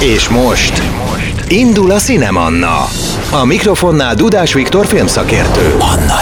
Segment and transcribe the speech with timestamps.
[0.00, 0.82] És most
[1.48, 2.88] indul a Cinemanna.
[3.30, 5.76] A mikrofonnál Dudás Viktor filmszakértő.
[5.78, 6.18] Anna.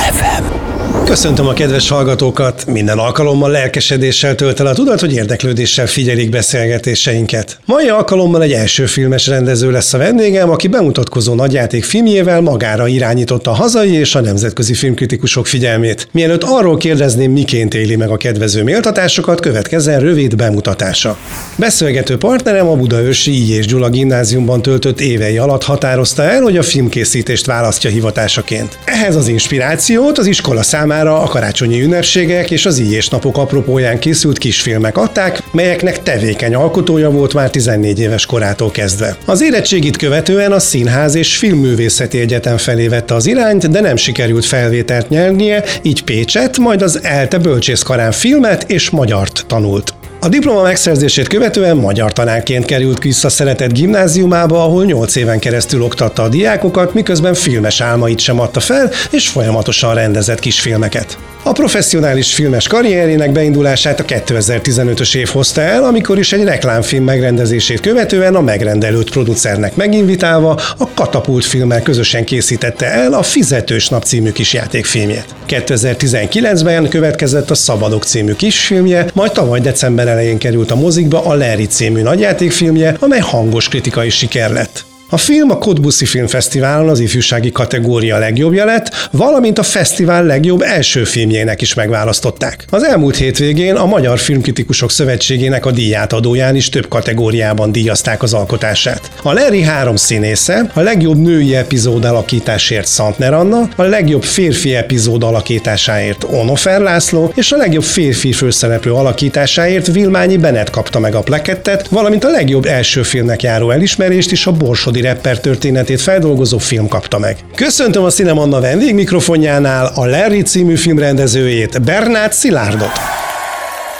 [1.06, 2.66] Köszöntöm a kedves hallgatókat!
[2.66, 7.58] Minden alkalommal lelkesedéssel tölt el a tudat, hogy érdeklődéssel figyelik beszélgetéseinket.
[7.64, 13.50] Mai alkalommal egy első filmes rendező lesz a vendégem, aki bemutatkozó nagyjáték filmjével magára irányította
[13.50, 16.08] a hazai és a nemzetközi filmkritikusok figyelmét.
[16.12, 21.16] Mielőtt arról kérdezném, miként éli meg a kedvező méltatásokat, következzen rövid bemutatása.
[21.56, 26.62] Beszélgető partnerem a Budaörsi Így és Gyula gimnáziumban töltött évei alatt határozta el, hogy a
[26.62, 28.78] filmkészítést választja hivatásaként.
[28.84, 33.98] Ehhez az inspirációt az iskola számára számára a karácsonyi ünnepségek és az íjés napok apropóján
[33.98, 39.16] készült kisfilmek adták, melyeknek tevékeny alkotója volt már 14 éves korától kezdve.
[39.24, 44.44] Az érettségit követően a Színház és Filmművészeti Egyetem felé vette az irányt, de nem sikerült
[44.44, 49.94] felvételt nyernie, így Pécset, majd az ELTE bölcsészkarán filmet és magyart tanult.
[50.26, 56.22] A diploma megszerzését követően magyar tanárként került vissza szeretett gimnáziumába, ahol 8 éven keresztül oktatta
[56.22, 61.18] a diákokat, miközben filmes álmait sem adta fel, és folyamatosan rendezett kisfilmeket.
[61.42, 67.80] A professzionális filmes karrierének beindulását a 2015-ös év hozta el, amikor is egy reklámfilm megrendezését
[67.80, 74.30] követően a megrendelőt producernek meginvitálva a Katapult filmmel közösen készítette el a Fizetős Nap című
[74.30, 75.34] kisjátékfilmjét.
[75.48, 81.66] 2019-ben következett a Szabadok című kisfilmje, majd tavaly december elején került a mozikba a Larry
[81.66, 84.84] című nagyjátékfilmje, amely hangos kritikai siker lett.
[85.08, 91.04] A film a Kodbuszi Filmfesztiválon az ifjúsági kategória legjobbja lett, valamint a fesztivál legjobb első
[91.04, 92.64] filmjének is megválasztották.
[92.70, 99.10] Az elmúlt hétvégén a Magyar Filmkritikusok Szövetségének a díjátadóján is több kategóriában díjazták az alkotását.
[99.22, 105.22] A Larry három színésze, a legjobb női epizód alakításért Szantner Anna, a legjobb férfi epizód
[105.22, 111.88] alakításáért Onofer László, és a legjobb férfi főszereplő alakításáért Vilmányi Benet kapta meg a plekettet,
[111.88, 116.88] valamint a legjobb első filmnek járó elismerést is a Borsod valódi rapper történetét feldolgozó film
[116.88, 117.36] kapta meg.
[117.54, 122.92] Köszöntöm a Cinemanna vendég mikrofonjánál a Larry című filmrendezőjét, Bernát Szilárdot.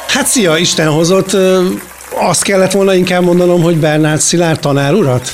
[0.09, 1.37] Hát szia, Isten hozott.
[2.29, 5.31] Azt kellett volna inkább mondanom, hogy Bernát Szilárd tanár urat?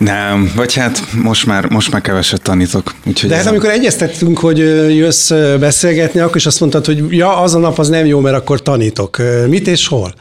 [0.00, 2.94] Nem, vagy hát most már, most már keveset tanítok.
[3.06, 3.72] Úgyhogy De hát amikor a...
[3.72, 4.58] egyeztettünk, hogy
[4.96, 8.36] jössz beszélgetni, akkor is azt mondtad, hogy ja, az a nap az nem jó, mert
[8.36, 9.16] akkor tanítok.
[9.48, 10.14] Mit és hol?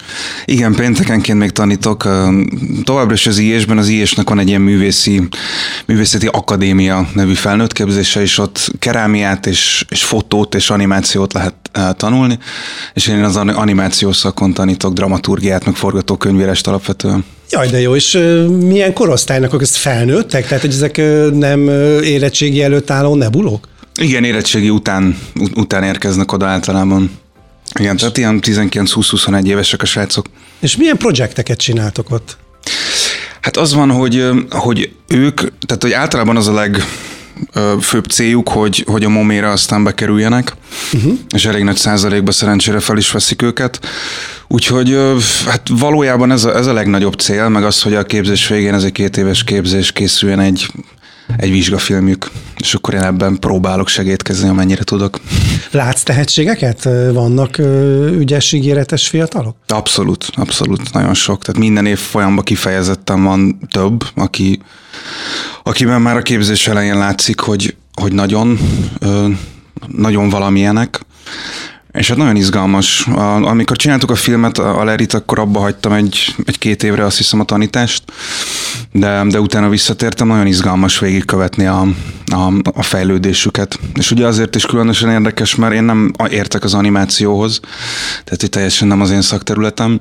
[0.45, 2.07] Igen, péntekenként még tanítok.
[2.83, 5.27] Továbbra is az IES-ben, az IES-nek van egy ilyen művészi,
[5.85, 11.53] művészeti akadémia nevű felnőttképzése, és ott kerámiát és, és fotót és animációt lehet
[11.97, 12.37] tanulni,
[12.93, 17.25] és én az animációs szakon tanítok dramaturgiát, meg forgatókönyvírest alapvetően.
[17.49, 18.11] Jaj, de jó, és
[18.59, 20.47] milyen korosztálynak, ezt felnőttek?
[20.47, 20.97] Tehát, hogy ezek
[21.33, 21.67] nem
[22.03, 23.67] érettségi előtt álló nebulok?
[24.01, 25.17] Igen, érettségi után,
[25.55, 27.11] után érkeznek oda általában.
[27.79, 30.25] Igen, és tehát ilyen 19-20-21 évesek a srácok.
[30.59, 32.37] És milyen projekteket csináltok ott?
[33.41, 36.83] Hát az van, hogy, hogy ők, tehát hogy általában az a leg,
[37.81, 40.55] főbb céljuk, hogy, hogy a moméra aztán bekerüljenek,
[40.93, 41.13] uh-huh.
[41.35, 43.79] és elég nagy százalékban szerencsére fel is veszik őket.
[44.47, 44.97] Úgyhogy
[45.45, 48.83] hát valójában ez a, ez a legnagyobb cél, meg az, hogy a képzés végén ez
[48.83, 50.71] egy két éves képzés készüljen egy,
[51.37, 55.19] egy vizsgafilmjük, és akkor én ebben próbálok segítkezni, amennyire tudok.
[55.71, 56.83] Látsz tehetségeket?
[57.13, 57.57] Vannak
[58.11, 59.55] ügyes, ígéretes fiatalok?
[59.67, 61.41] Abszolút, abszolút, nagyon sok.
[61.41, 64.61] Tehát minden év folyamban kifejezetten van több, aki,
[65.63, 68.59] akiben már a képzés elején látszik, hogy, hogy nagyon,
[69.87, 70.99] nagyon valamilyenek.
[71.93, 73.07] És hát nagyon izgalmas.
[73.41, 77.39] Amikor csináltuk a filmet, a Lerit, akkor abba hagytam egy, egy két évre azt hiszem
[77.39, 78.03] a tanítást,
[78.91, 81.87] de, de utána visszatértem, nagyon izgalmas végigkövetni a,
[82.25, 83.79] a, a fejlődésüket.
[83.93, 87.59] És ugye azért is különösen érdekes, mert én nem értek az animációhoz,
[88.23, 89.99] tehát itt teljesen nem az én szakterületem,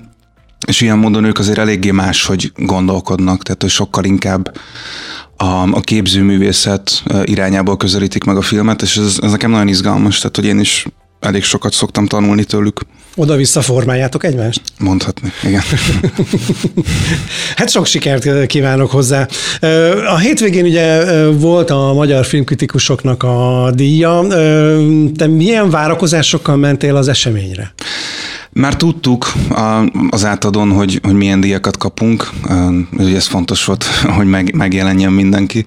[0.66, 4.53] és ilyen módon ők azért eléggé más, hogy gondolkodnak, tehát hogy sokkal inkább
[5.37, 10.37] a, a képzőművészet irányából közelítik meg a filmet, és ez, ez nekem nagyon izgalmas, tehát
[10.37, 10.87] hogy én is
[11.21, 12.81] elég sokat szoktam tanulni tőlük.
[13.15, 14.61] Oda-vissza formáljátok egymást?
[14.79, 15.62] Mondhatni, igen.
[17.56, 19.26] hát sok sikert kívánok hozzá.
[20.06, 24.26] A hétvégén ugye volt a magyar filmkritikusoknak a díja.
[25.17, 27.73] Te milyen várakozásokkal mentél az eseményre?
[28.53, 29.32] Már tudtuk
[30.11, 32.31] az átadón, hogy, hogy milyen díjakat kapunk,
[32.99, 33.85] ugye ez fontos volt,
[34.17, 35.67] hogy meg, megjelenjen mindenki.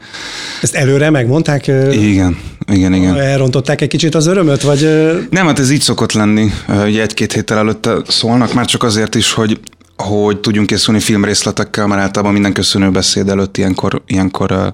[0.62, 1.72] Ezt előre megmondták?
[1.92, 2.38] Igen,
[2.72, 3.18] igen, igen.
[3.18, 4.82] Elrontották egy kicsit az örömöt, vagy?
[5.30, 6.52] Nem, hát ez így szokott lenni.
[6.68, 9.60] Ugye egy-két héttel előtte szólnak, már csak azért is, hogy
[10.02, 14.74] hogy tudjunk készülni filmrészletekkel, mert általában minden köszönő beszéd előtt ilyenkor, ilyenkor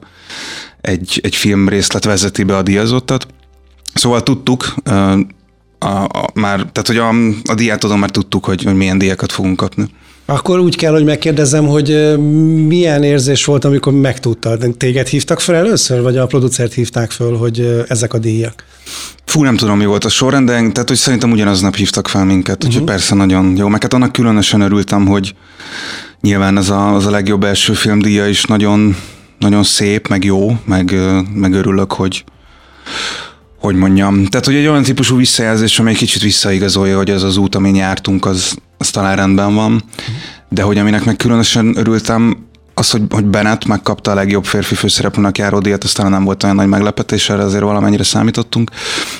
[0.82, 3.28] egy, egy filmrészlet vezeti be a díjazottat.
[3.94, 4.76] Szóval tudtuk,
[5.80, 7.10] a, a, már, tehát hogy a,
[7.52, 9.90] a diátodon már tudtuk, hogy, hogy milyen díjakat fogunk kapni.
[10.30, 12.18] Akkor úgy kell, hogy megkérdezzem, hogy
[12.68, 14.76] milyen érzés volt, amikor megtudtad?
[14.78, 18.64] Téged hívtak fel először, vagy a producert hívták föl, hogy ezek a díjak?
[19.26, 22.56] Fú, nem tudom, mi volt a sorrend, de tehát, hogy szerintem ugyanaznap hívtak fel minket,
[22.56, 22.70] uh-huh.
[22.70, 23.68] úgyhogy persze nagyon jó.
[23.68, 25.36] Meg hát annak különösen örültem, hogy
[26.22, 28.96] nyilván ez a, az a legjobb első filmdíja is nagyon,
[29.40, 30.96] nagyon szép, meg jó, meg,
[31.34, 32.24] meg örülök, hogy,
[33.60, 34.26] hogy mondjam.
[34.26, 38.26] Tehát, hogy egy olyan típusú visszajelzés, amely kicsit visszaigazolja, hogy ez az út, amin jártunk,
[38.26, 39.84] az, az talán rendben van.
[40.50, 45.38] De hogy aminek meg különösen örültem, az, hogy, hogy Bennett megkapta a legjobb férfi főszereplőnek
[45.38, 48.72] járó díjat, az talán nem volt olyan nagy meglepetés, erre azért valamennyire számítottunk,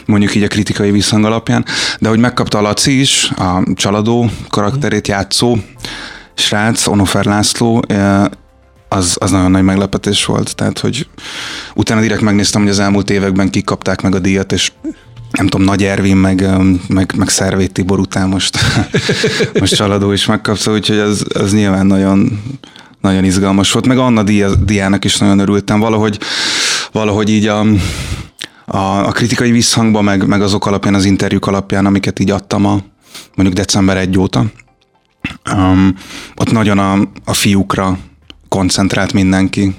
[0.06, 1.66] mondjuk így a kritikai visszhang alapján,
[2.00, 5.58] de hogy megkapta a Laci is, a csaladó karakterét játszó
[6.34, 7.84] srác, Onofer László,
[8.90, 10.56] az, az nagyon nagy meglepetés volt.
[10.56, 11.08] Tehát, hogy
[11.76, 14.72] utána direkt megnéztem, hogy az elmúlt években kik kapták meg a díjat, és
[15.32, 16.48] nem tudom, Nagy Ervin, meg,
[16.88, 18.58] meg, meg Szervét Tibor után most,
[19.60, 22.42] most Csaladó is megkapta, úgyhogy ez, ez nyilván nagyon,
[23.02, 23.88] nagyon izgalmas volt.
[23.88, 24.24] Meg Anna
[24.64, 25.80] Diának is nagyon örültem.
[25.80, 26.20] Valahogy,
[26.92, 27.60] valahogy így a,
[28.66, 32.80] a, a kritikai visszhangban, meg, meg azok alapján, az interjúk alapján, amiket így adtam a
[33.36, 34.46] mondjuk december 1 óta,
[35.54, 35.96] um,
[36.36, 37.98] ott nagyon a, a fiúkra
[38.50, 39.76] koncentrált mindenki.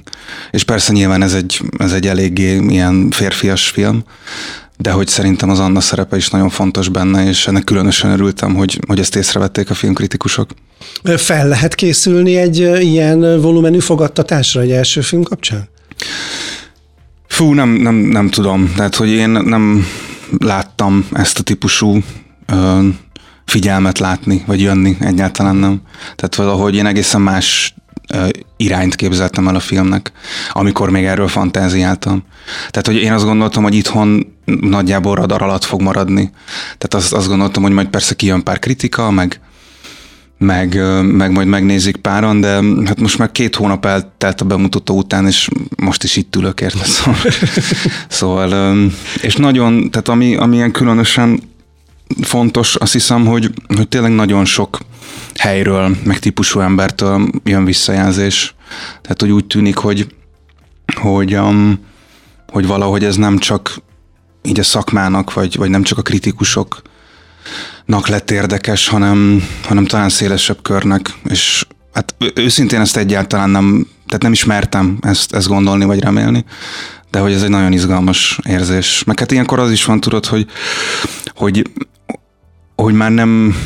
[0.50, 4.04] És persze nyilván ez egy, ez egy eléggé ilyen férfias film,
[4.78, 8.80] de hogy szerintem az Anna szerepe is nagyon fontos benne, és ennek különösen örültem, hogy,
[8.86, 10.50] hogy ezt észrevették a filmkritikusok.
[11.16, 15.68] Fel lehet készülni egy ilyen volumenű fogadtatásra egy első film kapcsán?
[17.26, 18.72] Fú, nem, nem, nem tudom.
[18.76, 19.86] Tehát, hogy én nem
[20.38, 22.02] láttam ezt a típusú
[22.46, 22.88] ö,
[23.44, 25.80] figyelmet látni, vagy jönni, egyáltalán nem.
[26.16, 27.74] Tehát valahogy én egészen más
[28.56, 30.12] irányt képzeltem el a filmnek,
[30.52, 32.22] amikor még erről fantáziáltam.
[32.70, 36.30] Tehát, hogy én azt gondoltam, hogy itthon nagyjából radar alatt fog maradni.
[36.64, 39.40] Tehát azt, azt gondoltam, hogy majd persze kijön pár kritika, meg,
[40.38, 45.26] meg, meg majd megnézik páran, de hát most már két hónap eltelt a bemutató után,
[45.26, 46.84] és most is itt ülök érte.
[46.84, 47.20] Szóval,
[48.08, 48.76] szóval
[49.20, 51.40] és nagyon, tehát ami, ami ilyen különösen
[52.20, 54.78] fontos, azt hiszem, hogy, hogy tényleg nagyon sok
[55.38, 58.54] helyről, meg típusú embertől jön visszajelzés.
[59.02, 60.14] Tehát, hogy úgy tűnik, hogy,
[61.00, 61.86] hogy, um,
[62.48, 63.76] hogy valahogy ez nem csak
[64.42, 66.82] így a szakmának, vagy, vagy nem csak a kritikusoknak
[68.08, 74.32] lett érdekes, hanem, hanem talán szélesebb körnek, és hát őszintén ezt egyáltalán nem, tehát nem
[74.32, 76.44] ismertem ezt, ezt gondolni, vagy remélni,
[77.10, 79.04] de hogy ez egy nagyon izgalmas érzés.
[79.06, 80.46] Meg hát ilyenkor az is van, tudod, hogy,
[81.34, 81.70] hogy
[82.82, 83.56] hogy már nem,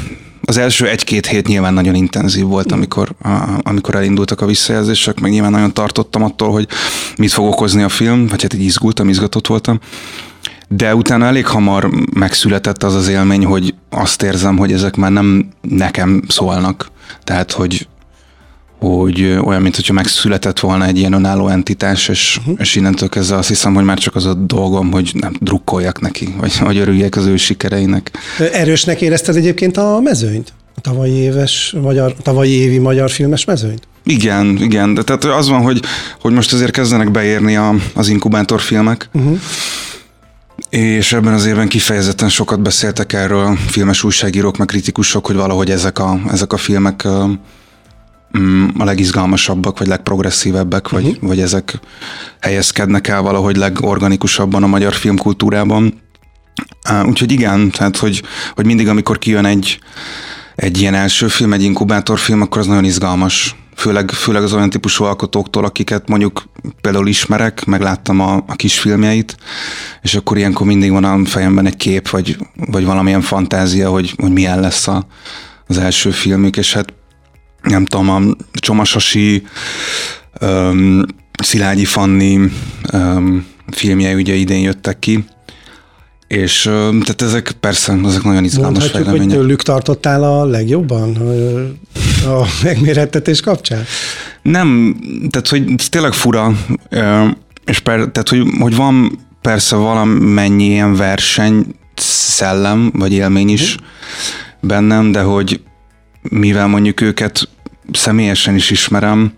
[0.43, 3.15] az első egy-két hét nyilván nagyon intenzív volt, amikor,
[3.63, 6.69] amikor elindultak a visszajelzések, meg nyilván nagyon tartottam attól, hogy
[7.17, 9.81] mit fog okozni a film, vagy hát így izgultam, izgatott voltam.
[10.69, 15.49] De utána elég hamar megszületett az az élmény, hogy azt érzem, hogy ezek már nem
[15.61, 16.91] nekem szólnak.
[17.25, 17.89] Tehát, hogy,
[18.83, 22.57] hogy olyan, mint hogyha megszületett volna egy ilyen önálló entitás, és, uh-huh.
[22.59, 26.35] és innentől kezdve azt hiszem, hogy már csak az a dolgom, hogy nem drukkoljak neki,
[26.41, 28.11] vagy, vagy örüljek az ő sikereinek.
[28.53, 30.53] Erősnek érezted egyébként a mezőnyt?
[30.75, 33.83] A tavalyi éves, magyar, tavalyi évi magyar filmes mezőnyt?
[34.05, 35.81] Igen, igen, de tehát az van, hogy,
[36.21, 39.39] hogy most azért kezdenek beérni a, az inkubátorfilmek, uh-huh.
[40.69, 45.99] És ebben az évben kifejezetten sokat beszéltek erről filmes újságírók, meg kritikusok, hogy valahogy ezek
[45.99, 47.07] a, ezek a filmek
[48.79, 51.29] a legizgalmasabbak, vagy legprogresszívebbek, vagy, uh-huh.
[51.29, 51.81] vagy ezek
[52.41, 56.01] helyezkednek el valahogy legorganikusabban a magyar filmkultúrában.
[57.05, 58.23] Úgyhogy igen, tehát hogy,
[58.55, 59.79] hogy mindig, amikor kijön egy,
[60.55, 63.57] egy ilyen első film, egy inkubátorfilm, akkor az nagyon izgalmas.
[63.77, 66.43] Főleg, főleg az olyan típusú alkotóktól, akiket mondjuk
[66.81, 69.37] például ismerek, megláttam a, a kis filmjeit,
[70.03, 74.33] és akkor ilyenkor mindig van a fejemben egy kép, vagy, vagy valamilyen fantázia, hogy, hogy
[74.33, 75.07] milyen lesz a,
[75.67, 76.93] az első filmük, és hát
[77.63, 78.21] nem tudom, a
[78.53, 79.43] Csomasasi,
[80.41, 81.03] um,
[81.43, 82.51] Szilágyi Fanni
[82.93, 85.25] um, filmje ugye idén jöttek ki,
[86.33, 89.37] és tehát ezek persze, ezek nagyon izgalmas Mondhatjuk, fejlemények.
[89.37, 91.17] hogy tőlük tartottál a legjobban
[92.27, 93.85] a megmérettetés kapcsán?
[94.43, 94.97] Nem,
[95.31, 96.53] tehát hogy tényleg fura,
[97.65, 103.87] és per, tehát hogy, hogy van persze valamennyi ilyen verseny szellem, vagy élmény is uh-huh.
[104.61, 105.61] bennem, de hogy
[106.23, 107.49] mivel mondjuk őket
[107.93, 109.33] személyesen is ismerem,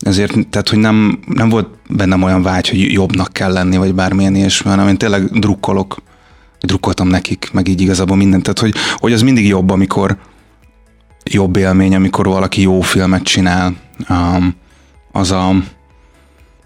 [0.00, 4.34] ezért, tehát, hogy nem, nem volt bennem olyan vágy, hogy jobbnak kell lenni, vagy bármilyen
[4.34, 6.02] ilyesmi, hanem én tényleg drukkolok,
[6.60, 8.42] drukkoltam nekik, meg így igazából mindent.
[8.42, 10.16] Tehát, hogy, hogy az mindig jobb, amikor
[11.24, 13.74] jobb élmény, amikor valaki jó filmet csinál.
[14.08, 14.54] Um,
[15.12, 15.54] az a,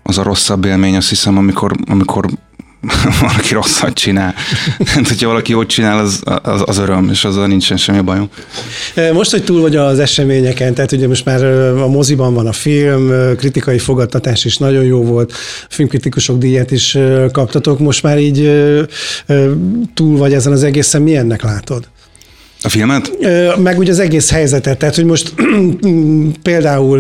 [0.03, 2.27] az a rosszabb élmény, azt hiszem, amikor, amikor
[3.21, 4.35] valaki rosszat csinál.
[4.85, 8.29] Hát, hogyha valaki jót csinál, az, az, az öröm, és azzal nincsen semmi bajom.
[9.13, 11.45] Most, hogy túl vagy az eseményeken, tehát ugye most már
[11.79, 15.33] a moziban van a film, kritikai fogadtatás is nagyon jó volt,
[15.69, 16.99] filmkritikusok díjat is
[17.33, 18.51] kaptatok, most már így
[19.95, 21.89] túl vagy ezen az egészen, milyennek látod?
[22.65, 23.13] A filmet?
[23.59, 25.35] Meg ugye az egész helyzetet, tehát hogy most
[26.43, 26.99] például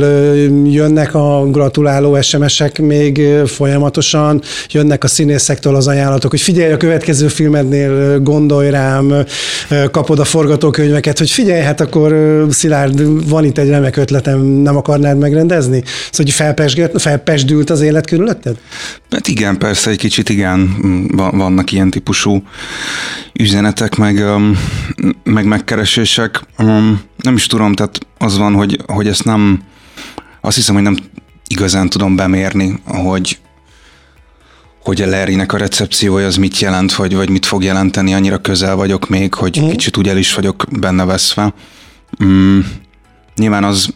[0.65, 7.29] jönnek a gratuláló SMS-ek még folyamatosan, jönnek a színészektől az ajánlatok, hogy figyelj a következő
[7.29, 9.25] filmednél, gondolj rám,
[9.91, 12.17] kapod a forgatókönyveket, hogy figyelj, hát akkor
[12.51, 15.83] Szilárd, van itt egy remek ötletem, nem akarnád megrendezni?
[16.11, 16.35] Szóval,
[16.93, 18.57] hogy felpesdült az élet körülötted?
[19.11, 20.77] Hát igen, persze, egy kicsit igen,
[21.33, 22.43] vannak ilyen típusú
[23.39, 24.25] üzenetek, meg,
[25.25, 26.43] meg megkeresések.
[27.17, 29.63] Nem is tudom, tehát az van, hogy, hogy ezt nem,
[30.41, 30.97] azt hiszem, hogy nem
[31.47, 33.39] igazán tudom bemérni, hogy,
[34.83, 38.77] hogy a Larrynek a recepciója az mit jelent, vagy, vagy mit fog jelenteni, annyira közel
[38.77, 39.69] vagyok még, hogy mm.
[39.69, 41.55] kicsit úgy el is vagyok benne veszve.
[42.25, 42.61] Mm,
[43.37, 43.95] nyilván az,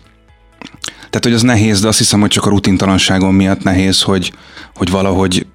[0.97, 4.33] tehát hogy az nehéz, de azt hiszem, hogy csak a rutintalanságom miatt nehéz, hogy,
[4.75, 5.47] hogy valahogy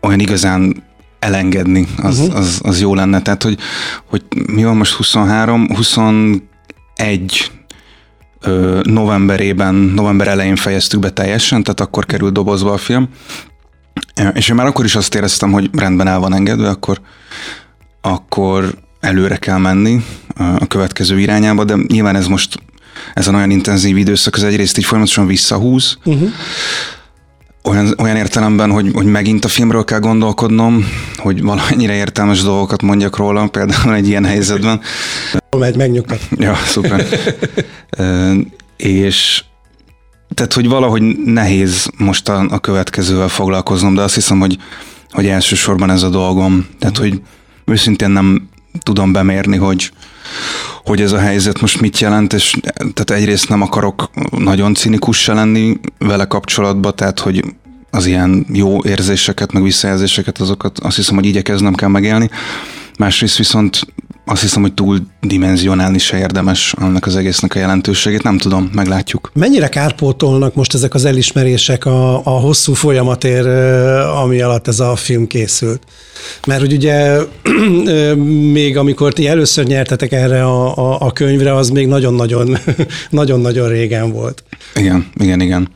[0.00, 0.87] olyan igazán
[1.18, 2.36] elengedni, az, uh-huh.
[2.36, 3.22] az, az jó lenne.
[3.22, 3.58] Tehát, hogy,
[4.04, 4.22] hogy
[4.52, 6.40] mi van most 23, 21
[8.40, 13.08] ö, novemberében, november elején fejeztük be teljesen, tehát akkor került dobozba a film.
[14.32, 17.00] És én már akkor is azt éreztem, hogy rendben el van engedve, akkor,
[18.00, 20.04] akkor előre kell menni
[20.36, 22.58] a következő irányába, de nyilván ez most
[23.14, 26.30] ezen olyan intenzív időszak, az egyrészt így folyamatosan visszahúz, uh-huh
[27.68, 30.84] olyan, olyan értelemben, hogy, hogy megint a filmről kell gondolkodnom,
[31.16, 34.80] hogy valamennyire értelmes dolgokat mondjak róla, például egy ilyen helyzetben.
[35.58, 36.20] Megy, megnyugtat.
[36.36, 37.06] Ja, szuper.
[37.90, 38.32] e,
[38.76, 39.44] és
[40.34, 44.58] tehát, hogy valahogy nehéz most a, a következővel foglalkoznom, de azt hiszem, hogy,
[45.10, 46.66] hogy elsősorban ez a dolgom.
[46.78, 47.20] Tehát, hogy
[47.64, 48.48] őszintén nem
[48.82, 49.90] tudom bemérni, hogy,
[50.84, 55.32] hogy ez a helyzet most mit jelent, és tehát egyrészt nem akarok nagyon cinikus se
[55.32, 57.44] lenni vele kapcsolatban, tehát hogy
[57.90, 62.30] az ilyen jó érzéseket, meg visszajelzéseket, azokat azt hiszem, hogy igyekeznem kell megélni.
[62.98, 63.80] Másrészt viszont
[64.30, 69.30] azt hiszem, hogy túl dimenzionálni se érdemes annak az egésznek a jelentőségét, nem tudom, meglátjuk.
[69.34, 73.46] Mennyire kárpótolnak most ezek az elismerések a, a hosszú folyamatért,
[74.22, 75.82] ami alatt ez a film készült?
[76.46, 77.18] Mert hogy ugye
[78.52, 82.58] még amikor ti először nyertetek erre a, a, a könyvre, az még nagyon-nagyon
[83.10, 84.42] nagyon-nagyon régen volt.
[84.74, 85.68] Igen, igen, igen.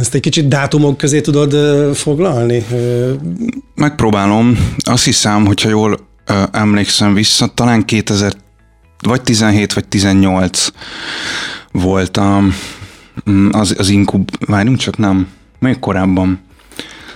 [0.00, 1.56] Ezt egy kicsit dátumok közé tudod
[1.94, 2.66] foglalni?
[3.74, 4.74] Megpróbálom.
[4.78, 6.10] Azt hiszem, hogyha jól
[6.52, 8.32] emlékszem vissza, talán 2000
[9.02, 10.72] vagy 17 vagy 18
[11.72, 12.42] volt a,
[13.30, 16.40] mm, az, az inkub, várjunk csak, nem, még korábban.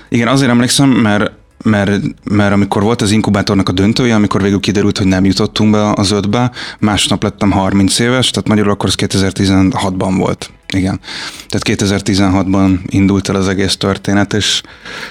[0.08, 1.32] Igen, azért emlékszem, mert
[1.66, 5.92] mert, mert amikor volt az inkubátornak a döntője, amikor végül kiderült, hogy nem jutottunk be
[5.92, 10.50] az ötbe, másnap lettem 30 éves, tehát magyarul akkor az 2016-ban volt.
[10.74, 11.00] Igen.
[11.48, 14.62] Tehát 2016-ban indult el az egész történet, és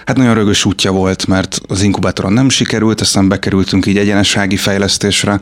[0.06, 5.40] hát nagyon rögös útja volt, mert az inkubátoron nem sikerült, aztán bekerültünk így egyenesági fejlesztésre,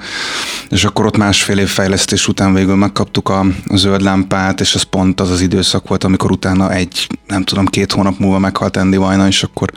[0.70, 4.82] és akkor ott másfél év fejlesztés után végül megkaptuk a, a zöld lámpát, és az
[4.82, 8.98] pont az az időszak volt, amikor utána egy, nem tudom, két hónap múlva meghalt Andy
[8.98, 9.72] Vajna, és akkor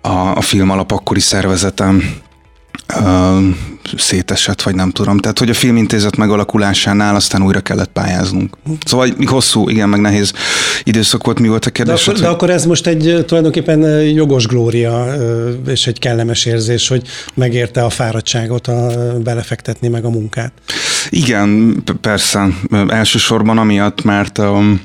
[0.00, 2.14] a, a film alap akkori szervezetem
[3.04, 3.38] ö,
[3.96, 5.18] szétesett, vagy nem tudom.
[5.18, 8.56] Tehát, hogy a filmintézet megalakulásánál aztán újra kellett pályáznunk.
[8.84, 10.32] Szóval hosszú, igen, meg nehéz
[10.82, 11.38] időszak volt.
[11.38, 12.04] Mi volt a kérdés?
[12.04, 15.06] De akkor, de akkor ez most egy tulajdonképpen jogos glória
[15.66, 18.92] és egy kellemes érzés, hogy megérte a fáradtságot a,
[19.22, 20.52] belefektetni meg a munkát.
[21.10, 22.48] Igen, persze.
[22.88, 24.80] Elsősorban amiatt, mert um,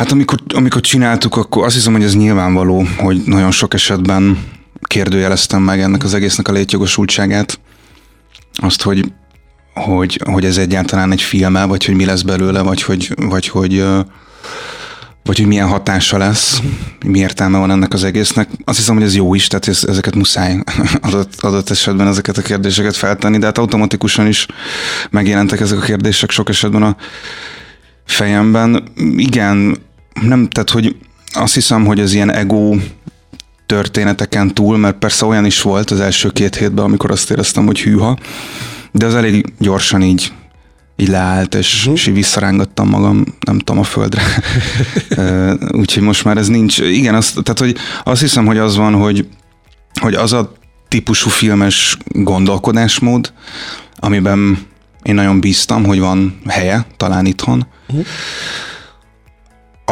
[0.00, 4.44] Hát amikor, amikor csináltuk, akkor azt hiszem, hogy ez nyilvánvaló, hogy nagyon sok esetben
[4.82, 7.60] kérdőjeleztem meg ennek az egésznek a létjogosultságát.
[8.52, 9.12] Azt, hogy,
[9.74, 13.84] hogy, hogy ez egyáltalán egy filme, vagy hogy mi lesz belőle, vagy hogy, vagy hogy,
[15.24, 16.60] vagy hogy milyen hatása lesz,
[17.06, 18.48] mi értelme van ennek az egésznek.
[18.64, 20.62] Azt hiszem, hogy ez jó is, tehát ez, ezeket muszáj
[21.00, 24.46] adott, adott esetben ezeket a kérdéseket feltenni, de hát automatikusan is
[25.10, 26.96] megjelentek ezek a kérdések sok esetben a
[28.10, 28.82] fejemben.
[29.16, 29.76] Igen,
[30.20, 30.96] nem, tehát hogy
[31.32, 32.76] azt hiszem, hogy az ilyen ego
[33.66, 37.80] történeteken túl, mert persze olyan is volt az első két hétben, amikor azt éreztem, hogy
[37.80, 38.18] hűha,
[38.92, 40.32] de az elég gyorsan így
[40.96, 41.94] így leállt, és, uh-huh.
[41.94, 44.22] és így visszarángattam magam, nem tudom, a földre.
[45.80, 46.78] Úgyhogy most már ez nincs.
[46.78, 49.28] Igen, azt, tehát hogy azt hiszem, hogy az van, hogy,
[50.00, 50.52] hogy az a
[50.88, 53.32] típusú filmes gondolkodásmód,
[53.96, 54.66] amiben
[55.02, 58.06] én nagyon bíztam, hogy van helye, talán itthon, uh-huh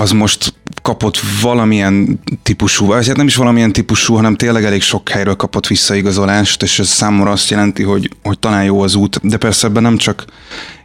[0.00, 5.37] az most kapott valamilyen típusú, hát nem is valamilyen típusú, hanem tényleg elég sok helyről
[5.37, 9.67] kapott visszaigazolást, és ez számomra azt jelenti, hogy, hogy talán jó az út, de persze
[9.67, 10.25] ebben nem csak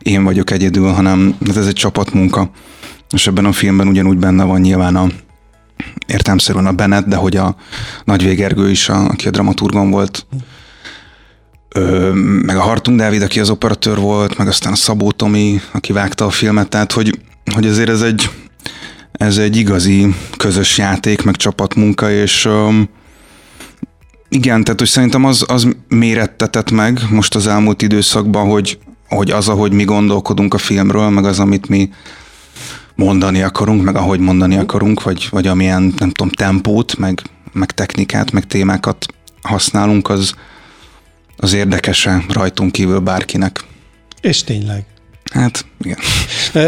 [0.02, 2.50] én vagyok egyedül, hanem hát ez egy csapatmunka,
[3.14, 5.08] és ebben a filmben ugyanúgy benne van nyilván a
[6.08, 7.56] értelmszerűen a Bennett, de hogy a
[8.04, 10.26] Nagy Végergő is, a, aki a dramaturgon volt,
[11.70, 12.12] ö,
[12.46, 16.26] meg a Hartung Dávid, aki az operatőr volt, meg aztán a Szabó Tomi, aki vágta
[16.26, 17.20] a filmet, tehát hogy,
[17.54, 18.30] hogy azért ez egy,
[19.14, 22.90] ez egy igazi közös játék, meg csapatmunka, és um,
[24.30, 28.80] igen, tehát hogy szerintem az, az mérettetett meg most az elmúlt időszakban, hogy,
[29.10, 31.90] hogy az, ahogy mi gondolkodunk a filmről, meg az, amit mi
[32.96, 38.32] mondani akarunk, meg ahogy mondani akarunk, vagy, vagy amilyen, nem tudom, tempót, meg, meg technikát,
[38.32, 39.06] meg témákat
[39.42, 40.34] használunk, az,
[41.38, 43.64] az érdekese rajtunk kívül bárkinek.
[44.22, 44.86] És tényleg.
[45.34, 45.98] Hát, igen.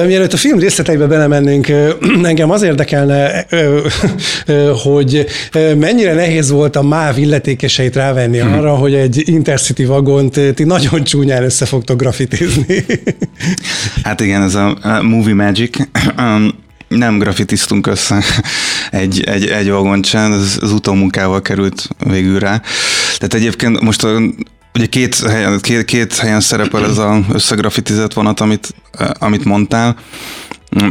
[0.08, 1.68] Mielőtt a film részleteibe belemennénk,
[2.24, 3.46] engem az érdekelne,
[4.84, 5.26] hogy
[5.78, 8.54] mennyire nehéz volt a MÁV illetékeseit rávenni hmm.
[8.54, 12.86] arra, hogy egy Intercity vagont ti nagyon csúnyán össze fogtok grafitizni.
[14.04, 15.78] Hát igen, ez a Movie Magic.
[16.88, 18.24] Nem grafitiztunk össze
[18.92, 22.62] egy, egy, egy vagont sem, az, az utómunkával került végül rá.
[23.18, 24.22] Tehát egyébként most a
[24.76, 28.76] Ugye két helyen, két, két helyen szerepel ez az összegrafitizett vonat, amit,
[29.20, 29.96] amit mondtál.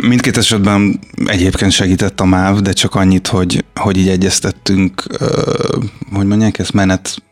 [0.01, 5.03] Mindkét esetben egyébként segített a MÁV, de csak annyit, hogy, hogy így egyeztettünk,
[6.13, 7.23] hogy mondják ezt, menet,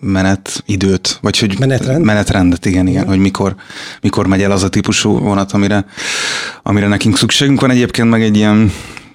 [0.00, 2.04] menet időt, vagy hogy Menetrend?
[2.04, 3.54] menetrendet, igen, igen, hogy mikor,
[4.00, 5.86] mikor megy el az a típusú vonat, amire,
[6.62, 7.70] amire nekünk szükségünk van.
[7.70, 8.72] Egyébként meg egy ilyen,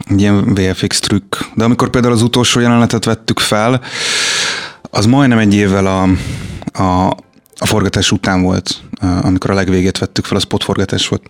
[0.10, 1.36] egy ilyen VFX trükk.
[1.56, 3.82] De amikor például az utolsó jelenetet vettük fel,
[4.82, 6.10] az majdnem egy évvel a,
[6.74, 7.08] a,
[7.58, 8.82] a forgatás után volt,
[9.22, 11.30] amikor a legvégét vettük fel, a spotforgatás volt.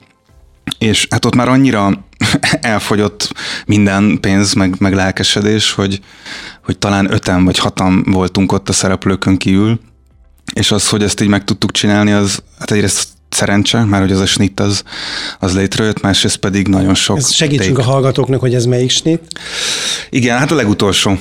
[0.78, 2.06] És hát ott már annyira
[2.62, 3.34] elfogyott
[3.66, 6.02] minden pénz, meg, meg lelkesedés, hogy,
[6.64, 9.80] hogy talán öten vagy hatan voltunk ott a szereplőkön kívül,
[10.54, 13.08] és az, hogy ezt így meg tudtuk csinálni, az hát egyrészt
[13.42, 14.84] szerencse, már hogy az a snit az,
[15.40, 17.18] az létrejött, másrészt pedig nagyon sok.
[17.18, 17.88] Ez segítsünk take.
[17.88, 19.22] a hallgatóknak, hogy ez melyik snit.
[20.10, 21.18] Igen, hát a legutolsó.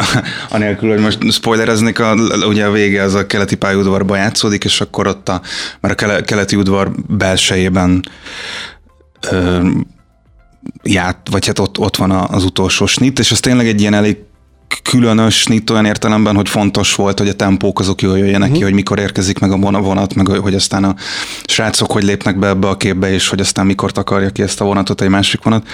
[0.56, 2.14] Anélkül, hogy most spoilereznék, a,
[2.46, 5.40] ugye a vége az a keleti pályaudvarba játszódik, és akkor ott a,
[5.80, 8.02] mert a keleti udvar belsejében
[9.30, 9.68] ö,
[10.82, 14.16] ját, vagy hát ott, ott van az utolsó snit, és ez tényleg egy ilyen elég
[14.82, 18.52] különös nyit olyan értelemben, hogy fontos volt, hogy a tempók azok jól jöjjenek uh-huh.
[18.52, 18.64] ki, mhm.
[18.64, 20.94] hogy mikor érkezik meg a vonat, meg hogy aztán a
[21.44, 24.64] srácok hogy lépnek be ebbe a képbe, és hogy aztán mikor takarja ki ezt a
[24.64, 25.68] vonatot egy másik vonat.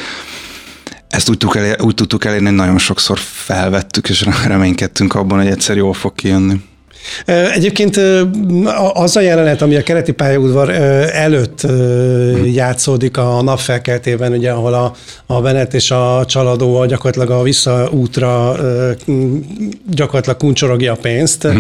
[1.09, 5.46] Ezt úgy tudtuk, elérni, úgy tudtuk elérni, hogy nagyon sokszor felvettük, és reménykedtünk abban, hogy
[5.46, 6.61] egyszer jól fog kijönni.
[7.54, 8.00] Egyébként
[8.92, 10.70] az a jelenet, ami a keleti pályaudvar
[11.12, 11.66] előtt
[12.52, 14.94] játszódik a napfelkeltében, ugye, ahol a,
[15.26, 18.56] a Venet és a csaladó gyakorlatilag a visszaútra
[19.90, 21.58] gyakorlatilag kuncsorogja a pénzt, mhm.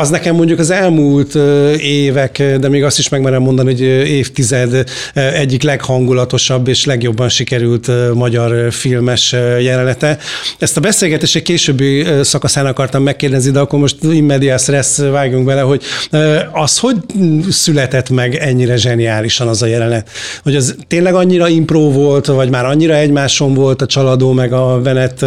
[0.00, 1.34] az nekem mondjuk az elmúlt
[1.80, 8.72] évek, de még azt is megmerem mondani, hogy évtized egyik leghangulatosabb és legjobban sikerült magyar
[8.72, 10.18] filmes jelenete.
[10.58, 15.60] Ezt a beszélgetést egy későbbi szakaszán akartam megkérdezni, de akkor most immediás stressz vágjunk bele,
[15.60, 15.82] hogy
[16.52, 16.96] az hogy
[17.50, 20.10] született meg ennyire zseniálisan az a jelenet?
[20.42, 24.82] Hogy az tényleg annyira impró volt, vagy már annyira egymáson volt a csaladó, meg a
[24.82, 25.24] Venet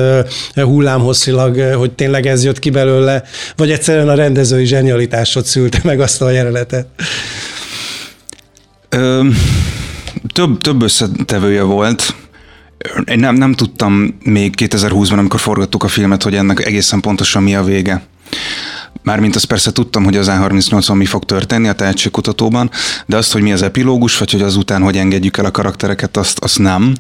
[0.54, 3.24] hullámhosszilag, hogy tényleg ez jött ki belőle,
[3.56, 6.88] vagy egyszerűen a rendezői zsenialitásot szülte meg azt a jelenetet?
[10.34, 12.16] Több, több összetevője volt.
[13.06, 17.56] Én nem, nem tudtam még 2020-ban, amikor forgattuk a filmet, hogy ennek egészen pontosan mi
[17.56, 18.02] a vége.
[19.04, 22.70] Mármint azt persze tudtam, hogy az A38-on mi fog történni a tehetségkutatóban,
[23.06, 26.40] de azt, hogy mi az epilógus, vagy hogy azután hogy engedjük el a karaktereket, azt,
[26.40, 26.94] azt nem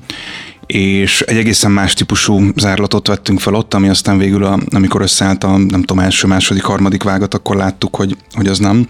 [0.72, 5.44] és egy egészen más típusú zárlatot vettünk fel ott, ami aztán végül, a, amikor összeállt
[5.44, 8.88] a, nem tudom, első, második, harmadik vágat, akkor láttuk, hogy, hogy az nem.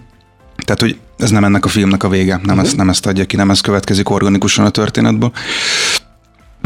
[0.66, 2.64] Tehát, hogy ez nem ennek a filmnek a vége, nem, uh-huh.
[2.64, 5.32] ezt, nem ezt adja ki, nem ez következik organikusan a történetből.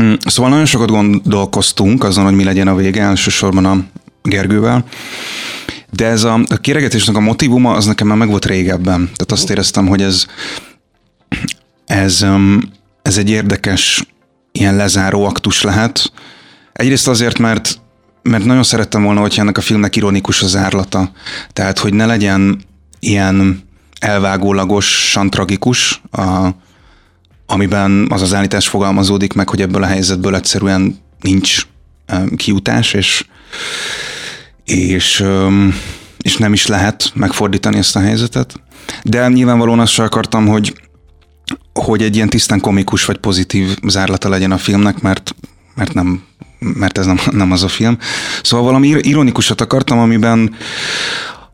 [0.02, 3.78] Mm, szóval nagyon sokat gondolkoztunk azon, hogy mi legyen a vége, elsősorban a
[4.22, 4.84] Gergővel,
[5.96, 9.00] de ez a, a kiregetésnek a motivuma, az nekem már meg volt régebben.
[9.04, 10.26] Tehát azt éreztem, hogy ez,
[11.86, 12.60] ez, um,
[13.02, 14.06] ez egy érdekes
[14.52, 16.12] ilyen lezáró aktus lehet.
[16.74, 17.80] Egyrészt azért, mert
[18.30, 21.12] mert nagyon szerettem volna, hogyha ennek a filmnek ironikus az árlata.
[21.54, 22.62] Tehát, hogy ne legyen
[23.00, 23.64] ilyen
[24.00, 26.48] elvágólagosan tragikus, a,
[27.46, 31.62] amiben az az állítás fogalmazódik meg, hogy ebből a helyzetből egyszerűen nincs
[32.14, 33.26] um, kiutás, és
[34.66, 35.24] és,
[36.22, 38.54] és nem is lehet megfordítani ezt a helyzetet.
[39.04, 40.74] De nyilvánvalóan azt sem akartam, hogy,
[41.74, 45.36] hogy egy ilyen tisztán komikus vagy pozitív zárlata legyen a filmnek, mert,
[45.76, 46.24] mert nem,
[46.60, 47.98] mert ez nem, nem az a film.
[48.44, 50.56] Szóval valami ironikusat akartam, amiben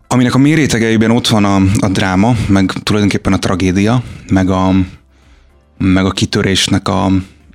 [0.07, 4.71] aminek a mérétegeiben ott van a, a dráma, meg tulajdonképpen a tragédia, meg a,
[5.77, 7.05] meg a kitörésnek a,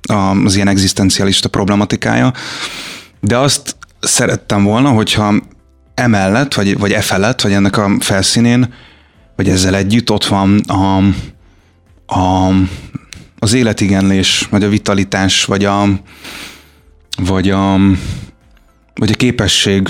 [0.01, 2.33] a, az ilyen egzisztencialista problematikája,
[3.19, 5.33] de azt szerettem volna, hogyha
[5.93, 8.73] emellett, vagy, vagy e felett, vagy ennek a felszínén,
[9.35, 10.97] vagy ezzel együtt ott van a,
[12.05, 12.53] a,
[13.39, 15.87] az életigenlés, vagy a vitalitás, vagy a,
[17.17, 17.77] vagy a,
[18.95, 19.89] vagy a képesség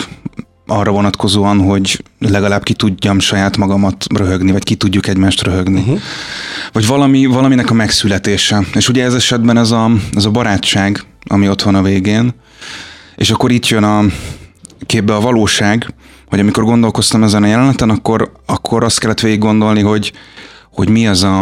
[0.67, 5.79] arra vonatkozóan, hogy legalább ki tudjam saját magamat röhögni, vagy ki tudjuk egymást röhögni.
[5.79, 5.99] Uh-huh.
[6.71, 8.63] Vagy valami, valaminek a megszületése.
[8.73, 12.33] És ugye ez esetben ez a, ez a barátság, ami ott van a végén,
[13.17, 14.05] és akkor itt jön a
[14.85, 15.93] képbe a valóság,
[16.25, 20.13] hogy amikor gondolkoztam ezen a jeleneten, akkor, akkor azt kellett végig gondolni, hogy,
[20.71, 21.41] hogy mi az a,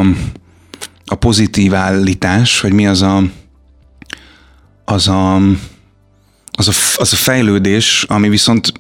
[1.05, 3.23] a pozitív állítás, hogy mi az a,
[4.85, 5.35] az a,
[6.51, 8.73] az a, az a fejlődés, ami viszont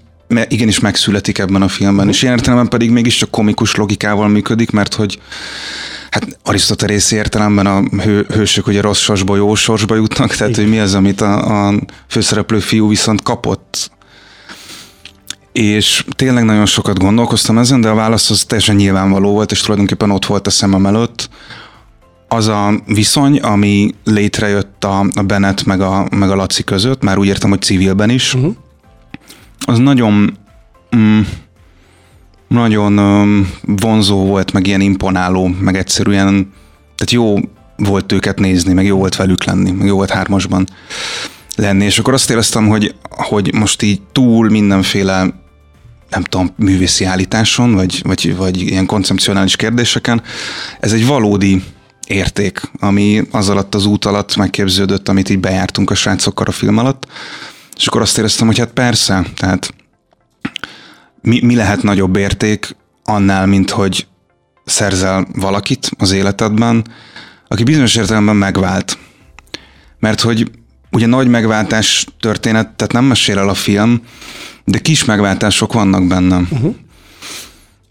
[0.47, 5.19] igenis megszületik ebben a filmben, és ilyen értelemben pedig mégiscsak komikus logikával működik, mert hogy
[6.09, 10.79] hát Arisztotelész értelemben a hő, hősök ugye rossz sorsba, jó sorsba jutnak, tehát hogy mi
[10.79, 11.73] az, amit a, a
[12.07, 13.91] főszereplő fiú viszont kapott.
[15.51, 20.11] És tényleg nagyon sokat gondolkoztam ezen, de a válasz az teljesen nyilvánvaló volt, és tulajdonképpen
[20.11, 21.29] ott volt a szemem előtt.
[22.27, 27.17] Az a viszony, ami létrejött a, a Bennett meg a, meg a Laci között, már
[27.17, 28.55] úgy értem, hogy civilben is, uh-huh
[29.65, 30.37] az nagyon
[30.95, 31.21] mm,
[32.47, 36.53] nagyon um, vonzó volt, meg ilyen imponáló, meg egyszerűen,
[36.95, 37.35] tehát jó
[37.77, 40.67] volt őket nézni, meg jó volt velük lenni, meg jó volt hármasban
[41.55, 45.43] lenni, és akkor azt éreztem, hogy, hogy most így túl mindenféle
[46.09, 50.21] nem tudom, művészi állításon, vagy, vagy, vagy ilyen koncepcionális kérdéseken,
[50.79, 51.63] ez egy valódi
[52.07, 56.77] érték, ami az alatt az út alatt megképződött, amit így bejártunk a srácokkal a film
[56.77, 57.07] alatt,
[57.75, 59.73] és akkor azt éreztem, hogy hát persze, tehát
[61.21, 64.07] mi, mi lehet nagyobb érték annál, mint hogy
[64.65, 66.85] szerzel valakit az életedben,
[67.47, 68.97] aki bizonyos értelemben megvált.
[69.99, 70.51] Mert hogy
[70.91, 74.01] ugye nagy megváltás történet, tehát nem mesél el a film,
[74.63, 76.47] de kis megváltások vannak bennem.
[76.51, 76.75] Uh-huh.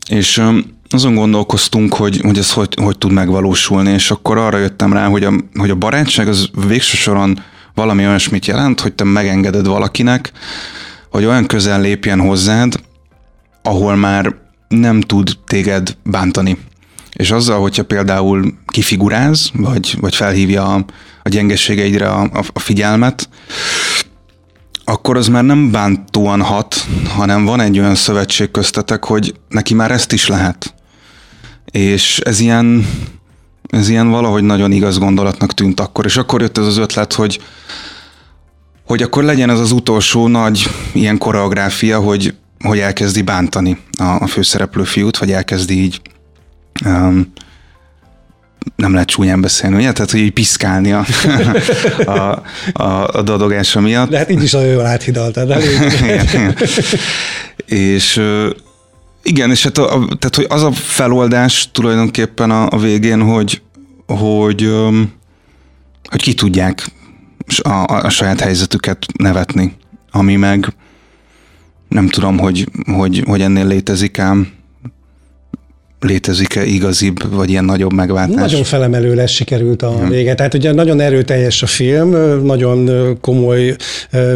[0.09, 0.43] És
[0.89, 5.25] azon gondolkoztunk, hogy, hogy ez hogy, hogy tud megvalósulni, és akkor arra jöttem rá, hogy
[5.25, 7.39] a, hogy a barátság az végső soron
[7.75, 10.33] valami olyasmit jelent, hogy te megengeded valakinek,
[11.11, 12.81] hogy olyan közel lépjen hozzád,
[13.63, 14.35] ahol már
[14.69, 16.59] nem tud téged bántani.
[17.13, 20.85] És azzal, hogyha például kifiguráz, vagy, vagy felhívja a,
[21.23, 23.29] a gyengességeidre a, a, a figyelmet,
[24.85, 29.91] akkor az már nem bántóan hat, hanem van egy olyan szövetség köztetek, hogy neki már
[29.91, 30.75] ezt is lehet.
[31.71, 32.89] És ez ilyen,
[33.69, 37.41] ez ilyen valahogy nagyon igaz gondolatnak tűnt akkor, és akkor jött ez az ötlet, hogy,
[38.87, 44.27] hogy akkor legyen ez az utolsó nagy ilyen koreográfia, hogy, hogy elkezdi bántani a, a
[44.27, 46.01] főszereplő fiút, vagy elkezdi így
[46.85, 47.33] um,
[48.77, 49.93] nem lehet csúnyán beszélni, ugye?
[49.93, 51.05] Tehát, hogy így piszkálni a,
[52.19, 52.43] a,
[52.73, 54.11] a, a dadogása miatt.
[54.11, 55.51] De hát így is nagyon jól áthidaltad.
[56.01, 56.57] igen, igen.
[57.67, 58.23] És
[59.23, 63.63] igen, és hát a, a, tehát, hogy az a feloldás tulajdonképpen a, a végén, hogy,
[64.07, 64.75] hogy,
[66.11, 66.87] hogy ki tudják
[67.63, 69.77] a, a, a saját helyzetüket nevetni,
[70.11, 70.75] ami meg
[71.89, 74.53] nem tudom, hogy, hogy, hogy ennél létezik ám
[76.05, 78.35] létezik-e igazibb, vagy ilyen nagyobb megváltás?
[78.35, 80.09] Nagyon felemelő lesz sikerült a ja.
[80.09, 80.35] vége.
[80.35, 82.11] Tehát ugye nagyon erőteljes a film,
[82.45, 82.91] nagyon
[83.21, 83.77] komoly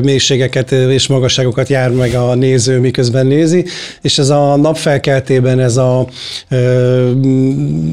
[0.03, 3.65] mélységeket és magasságokat jár meg a néző, miközben nézi,
[4.03, 6.07] és ez a napfelkeltében ez a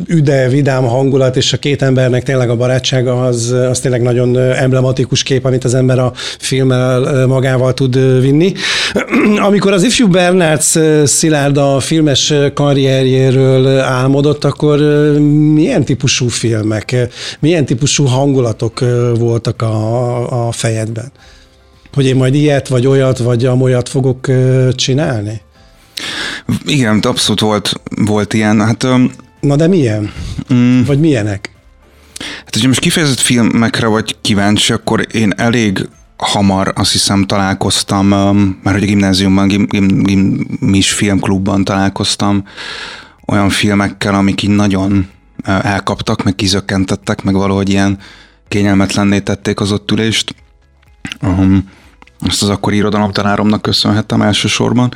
[0.08, 5.24] üde, vidám hangulat, és a két embernek tényleg a barátsága, az, az tényleg nagyon emblematikus
[5.24, 8.54] kép, amit az ember a filmmel magával tud vinni.
[9.48, 10.62] Amikor az ifjú Bernárd
[11.06, 14.80] Szilárd a filmes karrierjéről álmodott, akkor
[15.54, 16.96] milyen típusú filmek,
[17.40, 18.80] milyen típusú hangulatok
[19.18, 21.12] voltak a, a fejedben?
[21.94, 24.32] Hogy én majd ilyet, vagy olyat, vagy amolyat fogok
[24.76, 25.42] csinálni?
[26.66, 28.62] Igen, abszolút volt, volt ilyen.
[28.62, 28.88] Hát,
[29.40, 30.12] Na de milyen?
[30.54, 31.50] Mm, vagy milyenek?
[32.20, 38.08] Hát, hogyha most kifejezett filmekre vagy kíváncsi, akkor én elég hamar azt hiszem találkoztam,
[38.64, 42.44] már hogy a gimnáziumban, gim, gim, gimis filmklubban találkoztam
[43.26, 45.10] olyan filmekkel, amik így nagyon
[45.44, 48.00] elkaptak, meg kizökkentettek, meg valahogy ilyen
[48.48, 50.36] kényelmetlenné tették az ott ülést.
[51.22, 51.70] Um,
[52.20, 54.94] azt az akkori irodalomtanáromnak köszönhettem elsősorban.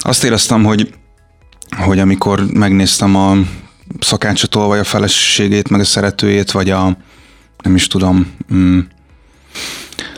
[0.00, 0.94] Azt éreztem, hogy,
[1.76, 3.36] hogy amikor megnéztem a
[4.00, 6.96] szakácsot vagy a feleségét, meg a szeretőjét, vagy a
[7.62, 8.78] nem is tudom, mm,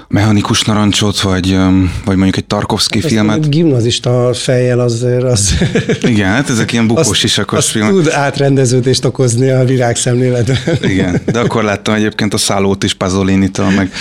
[0.09, 1.57] mechanikus narancsot, vagy,
[2.05, 3.37] vagy mondjuk egy Tarkovsky hát filmet.
[3.37, 5.07] Egy gimnazista fejjel az...
[5.25, 5.55] az
[6.03, 7.92] Igen, hát ezek ilyen bukós isakos filmek.
[7.92, 10.59] tud átrendeződést okozni a világszemléletben.
[10.92, 13.92] Igen, de akkor láttam egyébként a szállót is Pazolinitől, meg,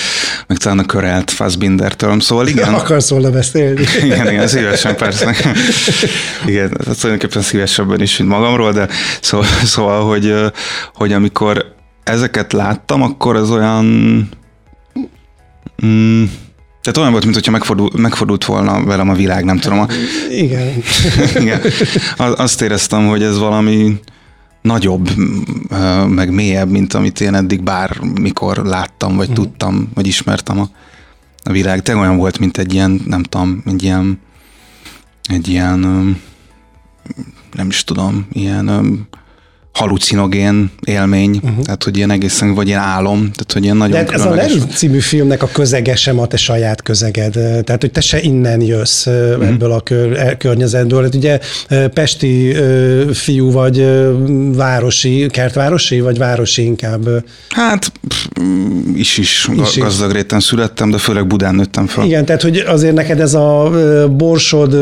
[0.47, 2.73] meg talán a körelt Fassbindertől, szóval igen.
[2.83, 3.81] Akarsz volna beszélni.
[4.03, 5.35] Igen, igen, szívesen persze.
[6.45, 8.87] Igen, hát tulajdonképpen szívesebben is, mint magamról, de
[9.21, 10.33] szóval, szóval hogy,
[10.93, 13.85] hogy amikor ezeket láttam, akkor ez olyan
[15.85, 16.23] Mm,
[16.81, 19.79] tehát olyan volt, mintha megfordult, megfordult volna velem a világ, nem tudom.
[19.79, 19.87] A...
[20.29, 20.73] Igen.
[21.41, 21.61] Igen.
[22.17, 23.99] Azt éreztem, hogy ez valami
[24.61, 25.09] nagyobb,
[26.07, 29.33] meg mélyebb, mint amit én eddig bármikor láttam, vagy mm.
[29.33, 30.69] tudtam, vagy ismertem a,
[31.43, 31.81] a világ.
[31.81, 34.19] Te olyan volt, mint egy ilyen, nem tudom, egy ilyen,
[35.23, 35.79] egy ilyen,
[37.53, 39.07] nem is tudom, ilyen
[39.77, 41.63] halucinogén élmény, uh-huh.
[41.63, 44.59] tehát hogy ilyen egészen, vagy ilyen álom, tehát hogy ilyen nagyon De ez a Larry
[44.75, 47.31] című filmnek a közege sem a te saját közeged,
[47.63, 49.47] tehát hogy te se innen jössz uh-huh.
[49.47, 51.03] ebből a kör, e, környezetből.
[51.03, 51.39] Hát ugye
[51.93, 52.55] pesti
[53.13, 53.85] fiú vagy
[54.55, 57.07] városi, kertvárosi, vagy városi inkább?
[57.49, 57.91] Hát
[58.95, 62.05] is is, is gazdag réten születtem, de főleg Budán nőttem fel.
[62.05, 63.71] Igen, tehát hogy azért neked ez a
[64.17, 64.75] borsod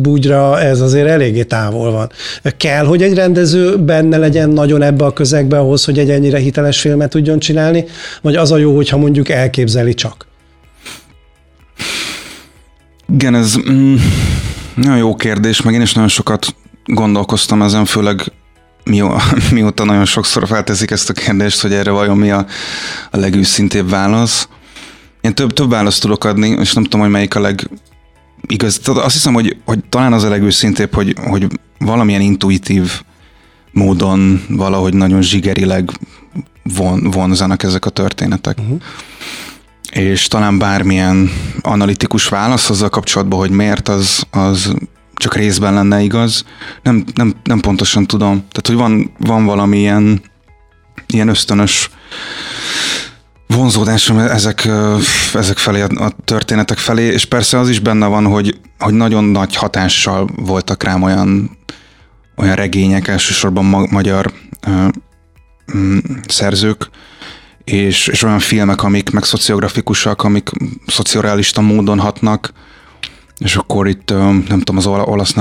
[0.00, 2.10] bugyra, ez azért eléggé távol van.
[2.56, 6.80] Kell, hogy egy rendező benne legyen nagyon ebbe a közegbe ahhoz, hogy egy ennyire hiteles
[6.80, 7.84] filmet tudjon csinálni,
[8.22, 10.26] vagy az a jó, hogyha mondjuk elképzeli csak?
[13.12, 13.94] Igen, ez mm,
[14.74, 16.54] nagyon jó kérdés, meg én is nagyon sokat
[16.84, 18.32] gondolkoztam ezen, főleg
[19.52, 22.46] mióta nagyon sokszor felteszik ezt a kérdést, hogy erre vajon mi a,
[23.10, 24.48] a legőszintébb válasz.
[25.20, 27.70] Én több, több választ tudok adni, és nem tudom, hogy melyik a leg
[28.46, 28.80] igaz.
[28.84, 31.46] Azt hiszem, hogy, hogy talán az a legőszintébb, hogy, hogy
[31.78, 33.02] valamilyen intuitív
[33.72, 35.90] módon valahogy nagyon zsigerileg
[36.62, 38.58] von, vonzanak ezek a történetek.
[38.58, 38.80] Uh-huh.
[39.92, 41.30] És talán bármilyen
[41.60, 44.74] analitikus válasz azzal kapcsolatban, hogy miért, az, az
[45.14, 46.44] csak részben lenne igaz.
[46.82, 48.36] Nem, nem, nem pontosan tudom.
[48.36, 50.22] Tehát, hogy van, van valami ilyen,
[51.06, 51.90] ilyen ösztönös
[53.46, 54.68] vonzódásom ezek,
[55.34, 59.56] ezek felé, a történetek felé, és persze az is benne van, hogy, hogy nagyon nagy
[59.56, 61.58] hatással voltak rám olyan
[62.42, 64.32] olyan regények, elsősorban ma- magyar
[64.66, 64.88] ö,
[65.76, 66.90] mm, szerzők,
[67.64, 70.50] és, és olyan filmek, amik meg szociografikusak, amik
[70.86, 72.52] szociorealista módon hatnak,
[73.38, 74.10] és akkor itt,
[74.48, 75.32] nem tudom, az olasz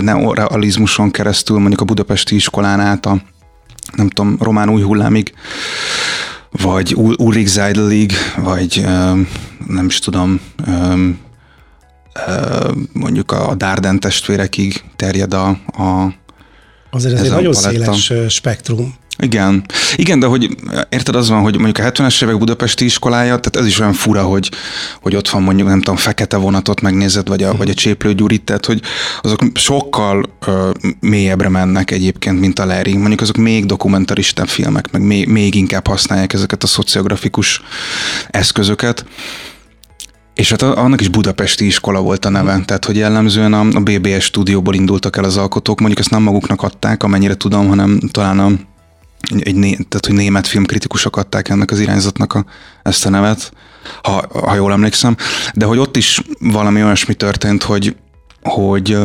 [0.00, 3.22] neorealizmuson keresztül, mondjuk a budapesti iskolán át a,
[3.94, 5.32] nem tudom, román új hullámig,
[6.50, 8.84] vagy Ulrich Zeidelig, vagy
[9.66, 10.40] nem is tudom,
[12.92, 16.14] mondjuk a Darden testvérekig terjed a, a
[16.96, 17.94] Azért ez, ez egy nagyon paletta.
[17.94, 18.94] széles spektrum.
[19.18, 19.64] Igen.
[19.96, 20.56] Igen, de hogy
[20.88, 24.22] érted, az van, hogy mondjuk a 70-es évek budapesti iskolája, tehát ez is olyan fura,
[24.22, 24.50] hogy,
[25.00, 27.58] hogy ott van mondjuk, nem tudom, fekete vonatot megnézed, vagy a, uh-huh.
[27.58, 28.80] vagy a cséplő gyurit, tehát hogy
[29.20, 32.96] azok sokkal uh, mélyebbre mennek egyébként, mint a Larry.
[32.96, 37.62] Mondjuk azok még dokumentarista filmek, meg még, még inkább használják ezeket a szociografikus
[38.30, 39.04] eszközöket.
[40.36, 44.24] És hát annak is budapesti iskola volt a neve, tehát hogy jellemzően a, a BBS
[44.24, 48.50] stúdióból indultak el az alkotók, mondjuk ezt nem maguknak adták, amennyire tudom, hanem talán a,
[49.38, 52.44] egy, né, tehát, hogy német filmkritikusok adták ennek az irányzatnak a,
[52.82, 53.52] ezt a nevet,
[54.02, 55.16] ha, ha jól emlékszem,
[55.54, 57.96] de hogy ott is valami olyasmi történt, hogy,
[58.42, 58.98] hogy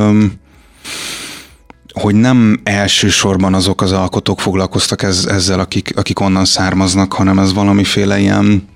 [1.94, 7.54] hogy nem elsősorban azok az alkotók foglalkoztak ez, ezzel, akik, akik onnan származnak, hanem ez
[7.54, 8.70] valamiféle ilyen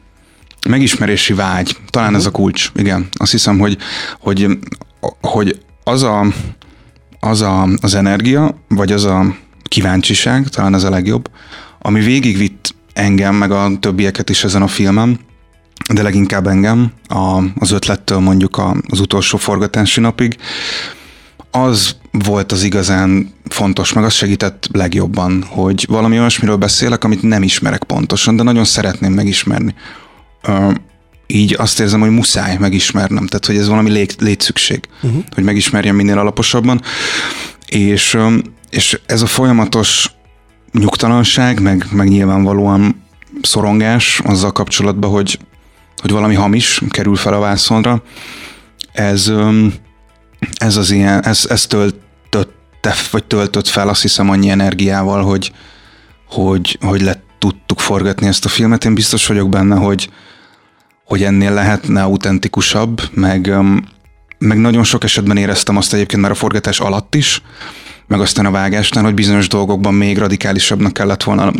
[0.69, 2.21] Megismerési vágy, talán uh-huh.
[2.21, 3.07] ez a kulcs, igen.
[3.13, 3.77] Azt hiszem, hogy,
[4.19, 4.57] hogy,
[5.21, 6.25] hogy az, a,
[7.19, 11.29] az a, az energia, vagy az a kíváncsiság, talán ez a legjobb,
[11.79, 15.19] ami végigvitt engem, meg a többieket is ezen a filmen,
[15.93, 20.37] de leginkább engem a, az ötlettől mondjuk a, az utolsó forgatási napig,
[21.51, 27.43] az volt az igazán fontos, meg az segített legjobban, hogy valami olyasmiről beszélek, amit nem
[27.43, 29.75] ismerek pontosan, de nagyon szeretném megismerni
[31.27, 35.23] így azt érzem, hogy muszáj megismernem, tehát hogy ez valami lét, létszükség, uh-huh.
[35.33, 36.81] hogy megismerjem minél alaposabban,
[37.65, 38.17] és,
[38.69, 40.11] és ez a folyamatos
[40.71, 43.03] nyugtalanság, meg, meg nyilvánvalóan
[43.41, 45.39] szorongás azzal kapcsolatban, hogy,
[46.01, 48.03] hogy valami hamis kerül fel a vászonra,
[48.91, 49.31] ez,
[50.55, 55.51] ez az ilyen, ez, ez töltötte, vagy töltött fel azt hiszem annyi energiával, hogy,
[56.27, 58.85] hogy, hogy le tudtuk forgatni ezt a filmet.
[58.85, 60.09] Én biztos vagyok benne, hogy,
[61.05, 63.53] hogy ennél lehetne autentikusabb, meg,
[64.37, 67.41] meg nagyon sok esetben éreztem azt egyébként már a forgatás alatt is,
[68.07, 71.51] meg aztán a vágásnál, hogy bizonyos dolgokban még radikálisabbnak kellett volna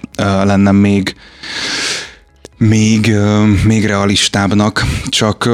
[0.43, 1.15] lennem még
[2.57, 3.11] még,
[3.65, 5.49] még realistábbnak, csak,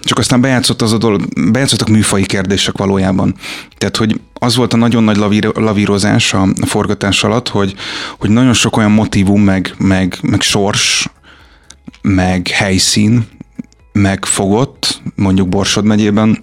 [0.00, 3.34] csak aztán bejátszott az a dolog, bejátszottak műfai kérdések valójában.
[3.78, 7.74] Tehát, hogy az volt a nagyon nagy lavír, lavírozás a forgatás alatt, hogy,
[8.18, 11.08] hogy nagyon sok olyan motivum, meg, meg, meg sors,
[12.02, 13.26] meg helyszín
[13.94, 16.38] megfogott, mondjuk Borsod megyében,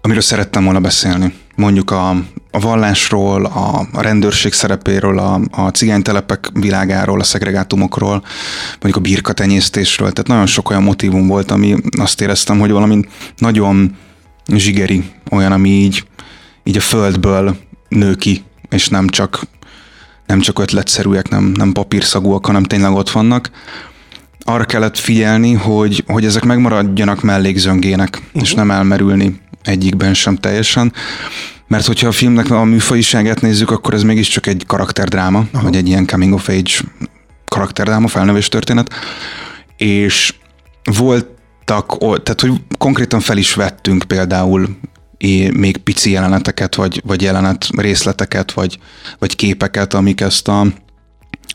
[0.00, 1.34] amiről szerettem volna beszélni.
[1.56, 2.08] Mondjuk a,
[2.50, 8.22] a vallásról, a, a rendőrség szerepéről, a, a cigánytelepek világáról, a szegregátumokról,
[8.70, 10.12] mondjuk a birkatenyésztésről.
[10.12, 13.04] Tehát nagyon sok olyan motivum volt, ami azt éreztem, hogy valami
[13.36, 13.96] nagyon
[14.52, 16.06] zsigeri, olyan, ami így,
[16.64, 17.56] így a földből
[17.88, 19.40] nő ki, és nem csak,
[20.26, 23.50] nem csak ötletszerűek, nem, nem papírszagúak, hanem tényleg ott vannak
[24.46, 28.42] arra kellett figyelni, hogy, hogy ezek megmaradjanak mellékzöngének, uh-huh.
[28.42, 30.92] és nem elmerülni egyikben sem teljesen.
[31.68, 35.62] Mert hogyha a filmnek a műfajiságát nézzük, akkor ez mégiscsak egy karakterdráma, Aha.
[35.62, 36.72] vagy egy ilyen coming of age
[37.44, 38.90] karakterdráma, felnövés történet.
[39.76, 40.34] És
[40.84, 44.78] voltak, tehát hogy konkrétan fel is vettünk például
[45.52, 48.78] még pici jeleneteket, vagy, vagy jelenet részleteket, vagy,
[49.18, 50.66] vagy képeket, amik ezt a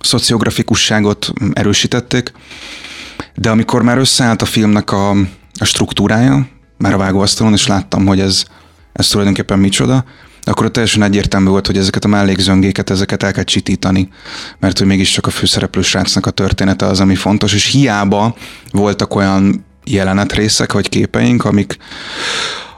[0.01, 2.31] szociografikusságot erősítették.
[3.35, 5.09] De amikor már összeállt a filmnek a,
[5.59, 8.43] a struktúrája, már a vágóasztalon, és láttam, hogy ez,
[8.93, 10.05] ez tulajdonképpen micsoda,
[10.43, 14.09] akkor teljesen egyértelmű volt, hogy ezeket a mellékzöngéket, ezeket el kell csitítani,
[14.59, 18.35] mert hogy mégiscsak a főszereplő srácnak a története az, ami fontos, és hiába
[18.71, 21.77] voltak olyan jelenetrészek vagy képeink, amik,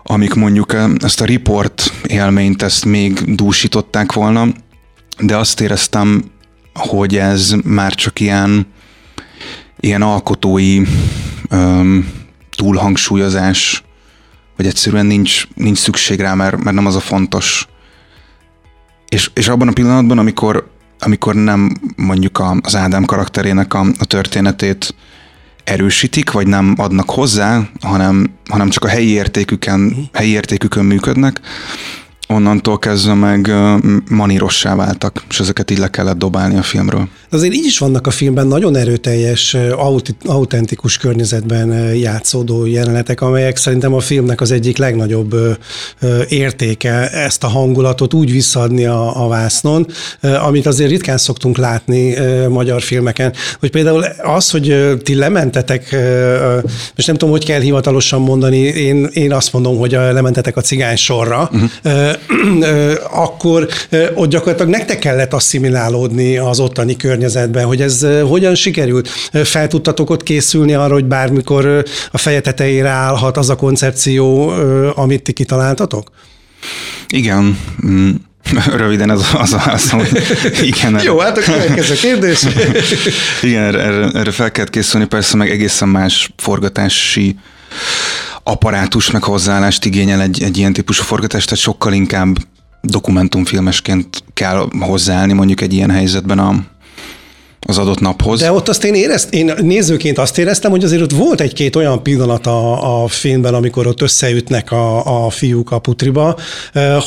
[0.03, 4.47] amik mondjuk ezt a report élményt ezt még dúsították volna,
[5.19, 6.23] de azt éreztem,
[6.73, 8.67] hogy ez már csak ilyen,
[9.79, 10.81] ilyen alkotói
[11.49, 12.11] öm,
[12.55, 13.83] túlhangsúlyozás,
[14.57, 17.67] vagy egyszerűen nincs, nincs szükség rá, mert, mert nem az a fontos.
[19.09, 24.95] És, és abban a pillanatban, amikor, amikor nem mondjuk az Ádám karakterének a, a történetét
[25.63, 31.39] erősítik, vagy nem adnak hozzá, hanem, hanem csak a helyi értéküken, helyi értékükön működnek,
[32.27, 33.51] onnantól kezdve meg
[34.09, 37.07] manírossá váltak, és ezeket így le kellett dobálni a filmről.
[37.33, 39.57] Azért így is vannak a filmben nagyon erőteljes,
[40.25, 45.35] autentikus környezetben játszódó jelenetek, amelyek szerintem a filmnek az egyik legnagyobb
[46.29, 49.87] értéke ezt a hangulatot úgy visszaadni a, a vásznon,
[50.21, 52.15] amit azért ritkán szoktunk látni
[52.49, 55.95] magyar filmeken, hogy például az, hogy ti lementetek,
[56.95, 60.95] és nem tudom, hogy kell hivatalosan mondani, én, én azt mondom, hogy lementetek a cigány
[60.95, 62.11] sorra, uh-huh
[63.11, 63.67] akkor
[64.15, 69.09] ott gyakorlatilag nektek kellett asszimilálódni az ottani környezetben, hogy ez hogyan sikerült?
[69.43, 74.47] Fel tudtatok ott készülni arra, hogy bármikor a feje tetejére állhat az a koncepció,
[74.95, 76.09] amit ti kitaláltatok?
[77.07, 77.59] Igen.
[77.85, 78.09] Mm.
[78.81, 80.09] Röviden ez az, az, az hogy
[80.61, 80.99] igen.
[81.03, 82.45] Jó, hát a következő kérdés.
[83.41, 87.35] igen, erre, erre fel kellett készülni, persze meg egészen más forgatási
[88.43, 92.35] apparátus meg hozzáállást igényel egy, egy ilyen típusú forgatás, tehát sokkal inkább
[92.81, 96.55] dokumentumfilmesként kell hozzáállni mondjuk egy ilyen helyzetben a,
[97.65, 98.39] az adott naphoz.
[98.39, 102.03] De ott azt én érezt, én nézőként azt éreztem, hogy azért ott volt egy-két olyan
[102.03, 106.37] pillanat a, a filmben, amikor ott összeütnek a, a fiúk a putriba,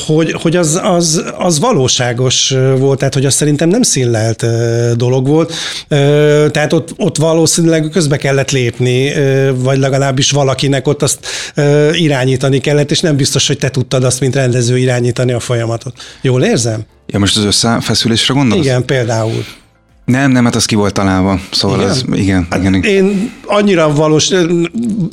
[0.05, 4.45] hogy, hogy az, az, az valóságos volt, tehát hogy az szerintem nem színlelt
[4.95, 5.53] dolog volt.
[6.51, 9.13] Tehát ott, ott valószínűleg közbe kellett lépni,
[9.55, 11.19] vagy legalábbis valakinek ott azt
[11.91, 15.93] irányítani kellett, és nem biztos, hogy te tudtad azt, mint rendező irányítani a folyamatot.
[16.21, 16.85] Jól érzem?
[17.07, 18.65] Ja, most az összefeszülésre gondolsz?
[18.65, 19.43] Igen, például.
[20.07, 21.39] Nem, nem, hát az ki volt találva.
[21.51, 21.89] Szóval igen?
[21.89, 22.83] ez, igen, hát igen.
[22.83, 24.27] Én annyira valós,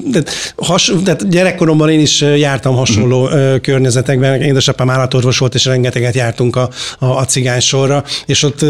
[0.05, 0.23] de,
[0.57, 3.61] has, de gyerekkoromban én is jártam hasonló uh-huh.
[3.61, 4.41] környezetekben.
[4.41, 8.63] Édesapám állatorvos volt, és rengeteget jártunk a, a, a cigány sorra, és ott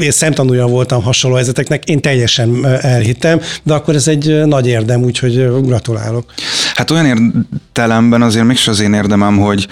[0.00, 1.84] én szemtanúja voltam hasonló helyzeteknek.
[1.84, 6.32] Én teljesen elhittem, de akkor ez egy nagy érdem, úgyhogy gratulálok.
[6.74, 9.66] Hát olyan értelemben azért mégse az én érdemem, hogy,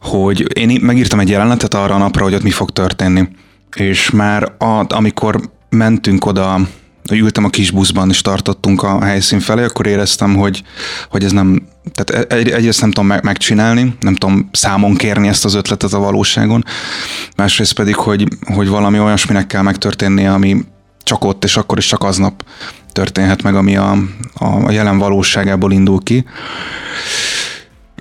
[0.00, 3.28] hogy én megírtam egy jelenetet arra a napra, hogy ott mi fog történni
[3.76, 6.60] és már a, amikor mentünk oda,
[7.12, 10.62] ültem a kis buszban és tartottunk a helyszín felé, akkor éreztem, hogy,
[11.10, 15.54] hogy ez nem, tehát egy, egyrészt nem tudom megcsinálni, nem tudom számon kérni ezt az
[15.54, 16.64] ötletet a valóságon,
[17.36, 20.64] másrészt pedig, hogy, hogy valami olyasminek kell megtörténnie, ami
[21.02, 22.44] csak ott és akkor is csak aznap
[22.92, 23.96] történhet meg, ami a,
[24.34, 26.24] a jelen valóságából indul ki.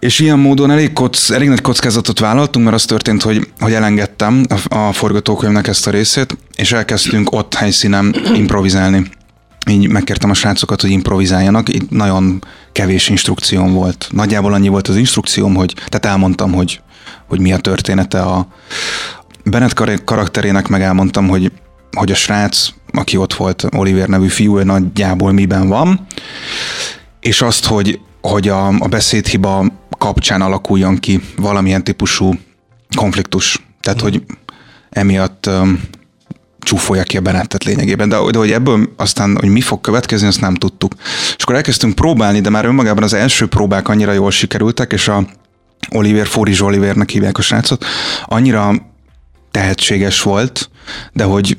[0.02, 4.45] És ilyen módon elég, kocz, elég nagy kockázatot vállaltunk, mert az történt, hogy, hogy elengedtem
[4.49, 9.10] a, a forgatókönyvnek ezt a részét, és elkezdtünk ott helyszínen improvizálni.
[9.70, 14.08] Így megkértem a srácokat, hogy improvizáljanak, így nagyon kevés instrukcióm volt.
[14.12, 16.82] Nagyjából annyi volt az instrukcióm, hogy tehát elmondtam, hogy,
[17.28, 18.47] hogy mi a története a
[19.43, 21.52] Bennett karakterének, meg elmondtam, hogy
[21.91, 26.08] hogy a srác, aki ott volt, Oliver nevű fiú, nagyjából miben van,
[27.20, 29.66] és azt, hogy, hogy a, a beszédhiba
[30.02, 32.34] kapcsán alakuljon ki valamilyen típusú
[32.95, 33.66] konfliktus.
[33.82, 34.04] Tehát, mm.
[34.04, 34.24] hogy
[34.89, 35.82] emiatt um,
[36.60, 40.41] csúfolja ki a Benettet lényegében, de, de hogy ebből aztán, hogy mi fog következni, azt
[40.41, 40.93] nem tudtuk.
[41.38, 45.26] És akkor elkezdtünk próbálni, de már önmagában az első próbák annyira jól sikerültek, és a
[45.89, 47.86] Oliver, Fóri Olivernek hívják a srácot,
[48.26, 48.74] annyira
[49.52, 50.70] tehetséges volt,
[51.14, 51.58] de hogy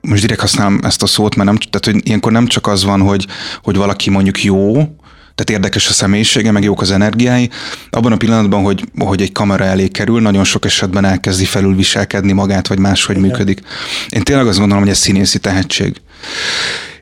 [0.00, 3.00] most direkt használom ezt a szót, mert nem, tehát, hogy ilyenkor nem csak az van,
[3.00, 3.26] hogy,
[3.62, 4.74] hogy valaki mondjuk jó,
[5.38, 7.50] tehát érdekes a személyisége, meg jók az energiái.
[7.90, 12.66] Abban a pillanatban, hogy, hogy egy kamera elé kerül, nagyon sok esetben elkezdi felülviselkedni magát,
[12.66, 13.28] vagy máshogy Igen.
[13.28, 13.60] működik.
[14.08, 16.00] Én tényleg azt gondolom, hogy ez színészi tehetség.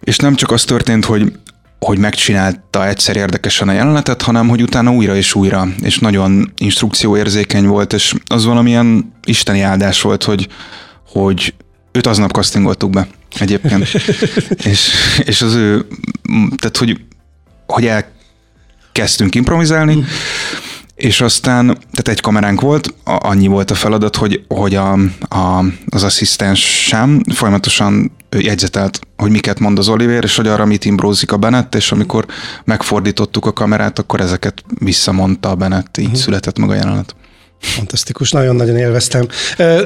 [0.01, 1.33] És nem csak az történt, hogy
[1.81, 7.67] hogy megcsinálta egyszer érdekesen a jelenetet, hanem hogy utána újra és újra, és nagyon instrukcióérzékeny
[7.67, 10.49] volt, és az valamilyen isteni áldás volt, hogy,
[11.09, 11.55] hogy
[11.93, 13.09] őt aznap castingoltuk be
[13.39, 13.89] egyébként.
[14.73, 14.91] és,
[15.25, 15.87] és az ő,
[16.57, 17.01] tehát hogy,
[17.67, 17.87] hogy
[18.97, 20.01] elkezdtünk improvizálni, mm.
[20.95, 24.93] és aztán, tehát egy kameránk volt, annyi volt a feladat, hogy, hogy a,
[25.29, 30.85] a, az asszisztens sem folyamatosan jegyzetelt, hogy miket mond az Oliver, és hogy arra mit
[30.85, 32.27] imbrózik a Bennett, és amikor
[32.65, 36.21] megfordítottuk a kamerát, akkor ezeket visszamondta a Bennett, így uh-huh.
[36.21, 37.15] született meg a jelenet.
[37.67, 39.27] Fantasztikus, nagyon-nagyon élveztem.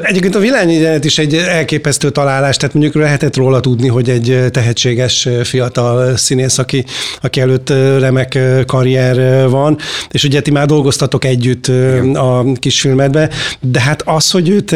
[0.02, 5.28] Egyébként a villányegyenet is egy elképesztő találás, tehát mondjuk lehetett róla tudni, hogy egy tehetséges
[5.42, 6.84] fiatal színész, aki,
[7.22, 7.68] aki előtt
[7.98, 9.78] remek karrier van,
[10.10, 12.14] és ugye ti már dolgoztatok együtt Igen.
[12.14, 14.70] a kisfilmedbe, de hát az, hogy őt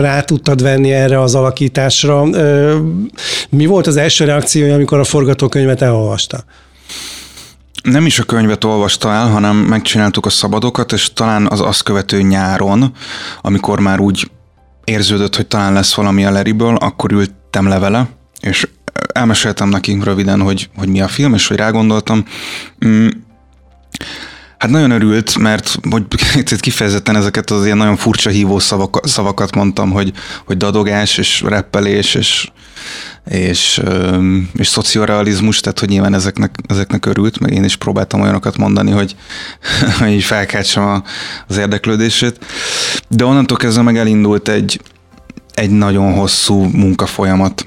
[0.00, 2.24] rá tudtad venni erre az alakításra,
[3.50, 6.44] mi volt az első reakciója, amikor a forgatókönyvet elolvasta?
[7.82, 12.20] Nem is a könyvet olvasta el, hanem megcsináltuk a szabadokat, és talán az azt követő
[12.20, 12.92] nyáron,
[13.40, 14.30] amikor már úgy
[14.84, 18.08] érződött, hogy talán lesz valami a Larryből, akkor ültem le vele,
[18.40, 18.68] és
[19.12, 22.24] elmeséltem nekik röviden, hogy, hogy mi a film, és hogy rágondoltam.
[22.86, 23.08] Mm,
[24.60, 26.04] Hát nagyon örült, mert hogy
[26.60, 30.12] kifejezetten ezeket az ilyen nagyon furcsa hívó szavak, szavakat mondtam, hogy,
[30.44, 32.48] hogy dadogás és reppelés és,
[33.30, 33.82] és,
[34.56, 39.16] és szociorealizmus, tehát hogy nyilván ezeknek, ezeknek örült, meg én is próbáltam olyanokat mondani, hogy,
[39.98, 41.02] hogy így felkeltsem
[41.46, 42.38] az érdeklődését.
[43.08, 44.80] De onnantól kezdve meg elindult egy,
[45.54, 47.64] egy nagyon hosszú munkafolyamat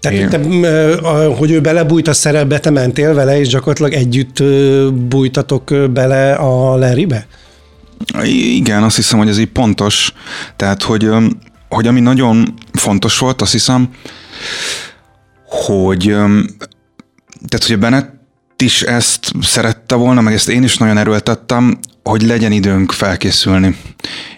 [0.00, 0.96] tehát, te,
[1.26, 4.42] hogy ő belebújt a szerepbe, te mentél vele, és gyakorlatilag együtt
[4.92, 7.26] bújtatok bele a Larrybe?
[8.22, 10.12] Igen, azt hiszem, hogy ez így pontos.
[10.56, 11.08] Tehát, hogy,
[11.68, 13.88] hogy ami nagyon fontos volt, azt hiszem,
[15.44, 16.02] hogy
[17.48, 21.78] tehát, hogy a Bennett is ezt szerette volna, meg ezt én is nagyon erőltettem,
[22.10, 23.76] hogy legyen időnk felkészülni.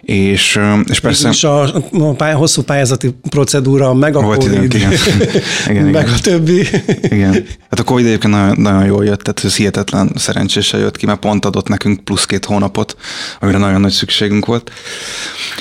[0.01, 1.29] És, és persze...
[1.29, 4.93] És a, a pály, hosszú pályázati procedúra, meg a Volt Covid, időnk, igen.
[5.70, 6.14] igen, meg igen.
[6.14, 6.66] a többi.
[7.03, 7.33] Igen.
[7.70, 11.18] Hát a Covid egyébként nagyon, nagyon jól jött, tehát ez hihetetlen szerencsésen jött ki, mert
[11.18, 12.97] pont adott nekünk plusz két hónapot,
[13.41, 14.70] amire nagyon nagy szükségünk volt.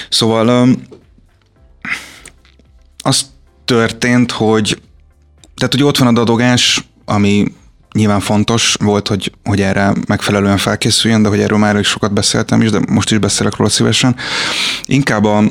[0.10, 0.70] Szóval
[3.04, 3.26] az
[3.66, 4.82] történt, hogy
[5.56, 7.46] tehát, hogy ott van a dadogás, ami
[7.94, 12.62] nyilván fontos volt, hogy, hogy erre megfelelően felkészüljön, de hogy erről már is sokat beszéltem
[12.62, 14.16] is, de most is beszélek róla szívesen.
[14.86, 15.44] Inkább a,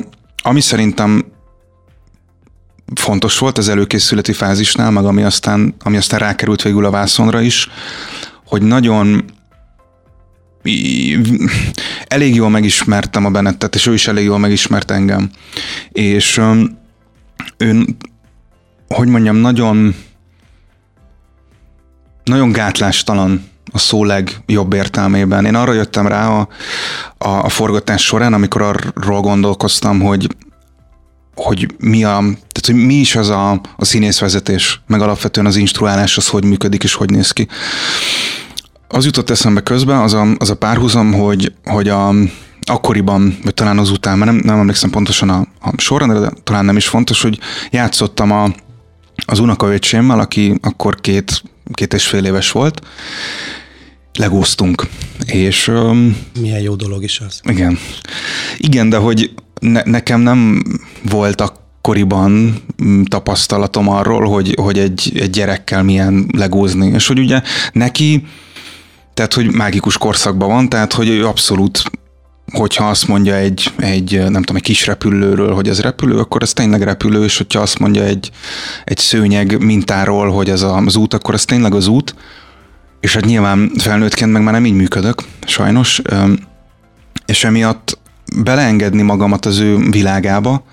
[0.43, 1.25] ami szerintem
[2.95, 7.69] fontos volt az előkészületi fázisnál, meg ami aztán, ami aztán rákerült végül a vászonra is,
[8.45, 9.25] hogy nagyon
[12.07, 15.29] elég jól megismertem a Bennettet, és ő is elég jól megismert engem.
[15.91, 16.41] És
[17.57, 17.85] ő,
[18.87, 19.95] hogy mondjam, nagyon
[22.23, 25.45] nagyon gátlástalan a szó legjobb értelmében.
[25.45, 26.47] Én arra jöttem rá a,
[27.17, 30.35] a, a forgatás során, amikor arról gondolkoztam, hogy
[31.35, 36.17] hogy mi, a, tehát, hogy mi is az a, a színészvezetés, meg alapvetően az instruálás,
[36.17, 37.47] az hogy működik és hogy néz ki.
[38.87, 42.13] Az jutott eszembe közben, az a, az a párhuzam, hogy, hogy a,
[42.61, 46.77] akkoriban, vagy talán azután, mert nem, nem emlékszem pontosan a, a sorrendre, de talán nem
[46.77, 47.39] is fontos, hogy
[47.71, 48.53] játszottam a,
[49.25, 51.43] az unokaöcsémmel, aki akkor két
[51.73, 52.81] két és fél éves volt,
[54.13, 54.87] legóztunk.
[55.25, 57.41] És, um, Milyen jó dolog is az.
[57.43, 57.77] Igen.
[58.57, 60.63] Igen, de hogy ne, nekem nem
[61.01, 66.87] volt akkoriban mm, tapasztalatom arról, hogy, hogy egy, egy gyerekkel milyen legózni.
[66.87, 67.41] És hogy ugye
[67.73, 68.25] neki,
[69.13, 71.83] tehát hogy mágikus korszakban van, tehát hogy ő abszolút
[72.51, 76.53] hogyha azt mondja egy, egy, nem tudom, egy kis repülőről, hogy ez repülő, akkor ez
[76.53, 78.31] tényleg repülő, és hogyha azt mondja egy,
[78.83, 82.15] egy szőnyeg mintáról, hogy ez az út, akkor ez tényleg az út.
[82.99, 86.01] És hát nyilván felnőttként meg már nem így működök, sajnos.
[87.25, 87.99] És emiatt
[88.35, 90.63] beleengedni magamat az ő világába,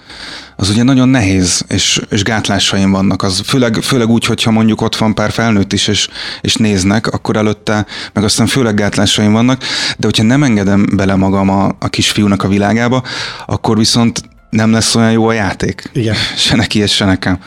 [0.61, 3.23] az ugye nagyon nehéz, és, és gátlásaim vannak.
[3.23, 6.09] Az főleg, főleg úgy, hogyha mondjuk ott van pár felnőtt is, és,
[6.41, 9.63] és néznek, akkor előtte, meg aztán főleg gátlásaim vannak,
[9.99, 13.03] de hogyha nem engedem bele magam a, a kisfiúnak a világába,
[13.47, 15.91] akkor viszont nem lesz olyan jó a játék.
[15.93, 16.15] Igen.
[16.37, 17.39] Se neki, se nekem.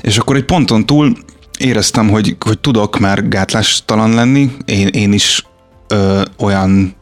[0.00, 1.16] És akkor egy ponton túl
[1.58, 5.44] éreztem, hogy, hogy tudok már gátlástalan lenni, én, én is
[5.88, 6.94] ö, olyan,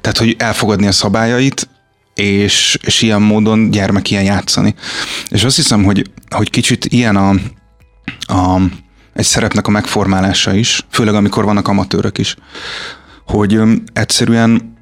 [0.00, 1.68] tehát hogy elfogadni a szabályait,
[2.14, 4.74] és, és ilyen módon gyermek ilyen játszani.
[5.28, 7.30] És azt hiszem, hogy, hogy kicsit ilyen a,
[8.32, 8.60] a,
[9.12, 12.36] egy szerepnek a megformálása is, főleg amikor vannak amatőrök is,
[13.26, 13.60] hogy
[13.92, 14.74] egyszerűen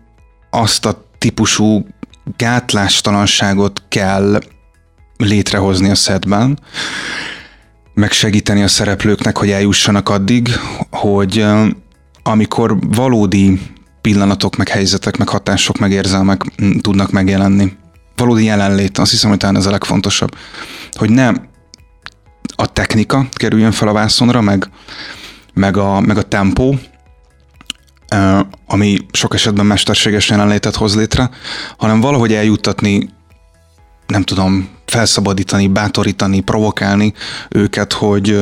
[0.51, 1.87] azt a típusú
[2.37, 4.41] gátlástalanságot kell
[5.17, 6.59] létrehozni a szedben,
[7.95, 10.49] meg segíteni a szereplőknek, hogy eljussanak addig,
[10.91, 11.47] hogy
[12.23, 13.61] amikor valódi
[14.01, 16.43] pillanatok, meg helyzetek, meg hatások, meg érzelmek
[16.81, 17.77] tudnak megjelenni.
[18.17, 20.37] Valódi jelenlét, azt hiszem, hogy talán ez a legfontosabb.
[20.93, 21.33] Hogy ne
[22.57, 24.71] a technika kerüljön fel a vászonra, meg,
[25.55, 26.79] meg, a, meg a tempó,
[28.67, 31.31] ami sok esetben mesterséges jelenlétet hoz létre,
[31.77, 33.09] hanem valahogy eljuttatni,
[34.07, 37.13] nem tudom, felszabadítani, bátorítani, provokálni
[37.49, 38.39] őket, hogy,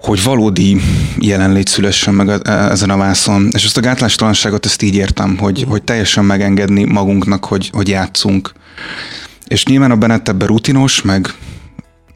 [0.00, 0.80] hogy valódi
[1.18, 3.48] jelenlét szülessen meg e, ezen a vászon.
[3.52, 8.52] És ezt a gátlástalanságot ezt így értem, hogy, hogy teljesen megengedni magunknak, hogy, hogy játszunk.
[9.46, 11.34] És nyilván a Bennett ebben rutinos, meg,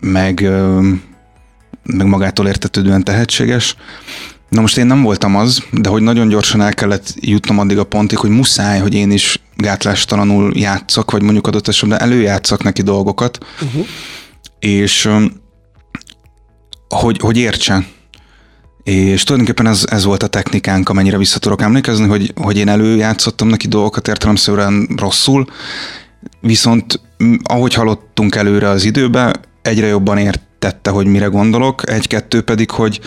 [0.00, 0.48] meg,
[1.82, 3.76] meg magától értetődően tehetséges.
[4.48, 7.84] Na most én nem voltam az, de hogy nagyon gyorsan el kellett jutnom addig a
[7.84, 13.38] pontig, hogy muszáj, hogy én is gátlástalanul játszak, vagy mondjuk adott esetben előjátszak neki dolgokat,
[13.62, 13.86] uh-huh.
[14.58, 15.08] és
[16.96, 17.86] hogy, hogy értse.
[18.82, 23.48] És tulajdonképpen ez, ez volt a technikánk, amennyire vissza tudok emlékezni, hogy, hogy én előjátszottam
[23.48, 25.46] neki dolgokat értelemszerűen rosszul,
[26.40, 27.00] viszont
[27.42, 29.32] ahogy halottunk előre az időbe,
[29.62, 33.00] egyre jobban értette, hogy mire gondolok, egy-kettő pedig, hogy,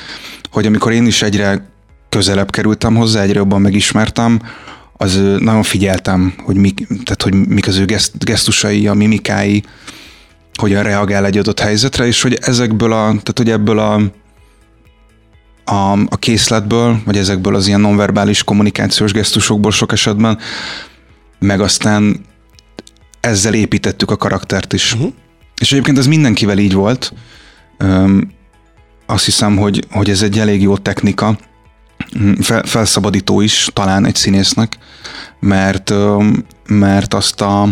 [0.52, 1.70] hogy amikor én is egyre
[2.10, 4.42] közelebb kerültem hozzá, egyre jobban megismertem,
[4.98, 7.86] az nagyon figyeltem, hogy mik, tehát, hogy mik az ő
[8.20, 9.64] gesztusai, a mimikái,
[10.56, 13.94] hogyan reagál egy adott helyzetre, és hogy ezekből a, tehát hogy ebből a,
[15.66, 20.40] a, a készletből, vagy ezekből az ilyen nonverbális kommunikációs gesztusokból sok esetben,
[21.40, 22.26] meg aztán
[23.20, 24.94] ezzel építettük a karaktert is.
[24.94, 25.14] Uh-huh.
[25.58, 27.14] És egyébként ez mindenkivel így volt.
[27.78, 28.32] Öm,
[29.06, 31.38] azt hiszem, hogy, hogy ez egy elég jó technika,
[32.40, 34.78] fel, felszabadító is talán egy színésznek,
[35.40, 35.94] mert,
[36.68, 37.70] mert azt a,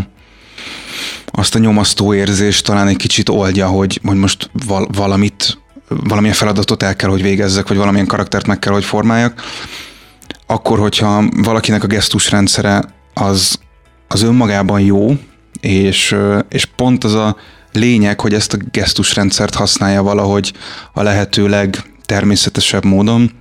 [1.35, 5.57] azt a nyomasztó érzést talán egy kicsit oldja, hogy, hogy most val, valamit,
[5.87, 9.41] valamilyen feladatot el kell, hogy végezzek, vagy valamilyen karaktert meg kell, hogy formáljak.
[10.47, 13.59] Akkor, hogyha valakinek a gesztusrendszere az,
[14.07, 15.17] az önmagában jó,
[15.59, 16.15] és,
[16.49, 17.37] és pont az a
[17.71, 20.53] lényeg, hogy ezt a gesztusrendszert használja valahogy
[20.93, 23.31] a lehetőleg természetesebb módon,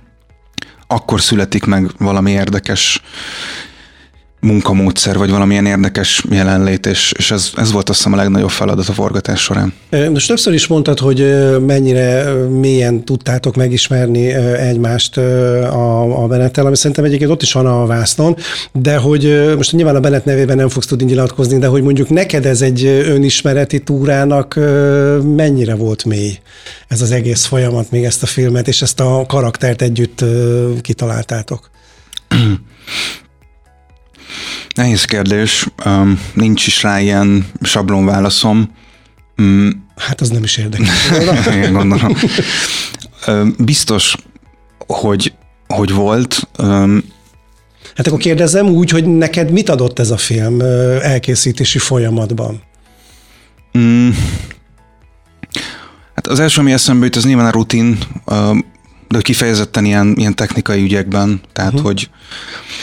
[0.87, 3.01] akkor születik meg valami érdekes
[4.43, 8.87] munkamódszer, vagy valamilyen érdekes jelenlét, és, és ez, ez volt azt hiszem a legnagyobb feladat
[8.89, 9.73] a forgatás során.
[10.11, 11.35] Most többször is mondtad, hogy
[11.65, 17.85] mennyire mélyen tudtátok megismerni egymást a, a Benettel, ami szerintem egyébként ott is van a
[17.85, 18.35] vásznon,
[18.71, 22.45] de hogy most nyilván a Benet nevében nem fogsz tudni nyilatkozni, de hogy mondjuk neked
[22.45, 24.59] ez egy önismereti túrának
[25.35, 26.39] mennyire volt mély
[26.87, 30.25] ez az egész folyamat, még ezt a filmet, és ezt a karaktert együtt
[30.81, 31.69] kitaláltátok?
[34.75, 38.69] Nehéz kérdés, um, nincs is rá ilyen sablon válaszom.
[39.37, 41.11] Um, hát az nem is érdekes.
[41.63, 42.15] Én gondolom.
[43.57, 44.15] Biztos,
[44.87, 45.33] hogy,
[45.67, 46.47] hogy volt.
[46.57, 47.03] Um,
[47.95, 50.61] hát akkor kérdezem úgy, hogy neked mit adott ez a film
[51.01, 52.61] elkészítési folyamatban?
[53.73, 54.17] Um,
[56.15, 57.97] hát az első, ami eszembe jut, az nyilván a rutin,
[59.13, 61.87] de kifejezetten ilyen, ilyen technikai ügyekben, tehát uh-huh.
[61.87, 62.09] hogy...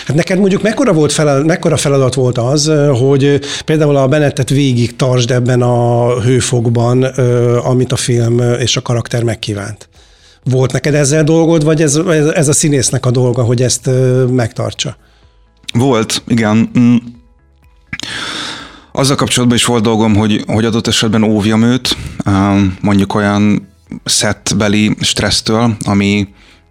[0.06, 4.96] Hát neked mondjuk mekkora, volt felel, mekkora feladat volt az, hogy például a Benettet végig
[4.96, 7.02] tartsd ebben a hőfokban,
[7.64, 9.88] amit a film és a karakter megkívánt?
[10.44, 11.96] Volt neked ezzel dolgod, vagy ez,
[12.34, 13.90] ez a színésznek a dolga, hogy ezt
[14.30, 14.96] megtartsa?
[15.72, 16.70] Volt, igen.
[16.78, 16.96] Mm.
[18.92, 21.96] Azzal kapcsolatban is volt dolgom, hogy, hogy adott esetben óvjam őt,
[22.80, 23.68] mondjuk olyan
[24.04, 26.28] szettbeli stressztől, ami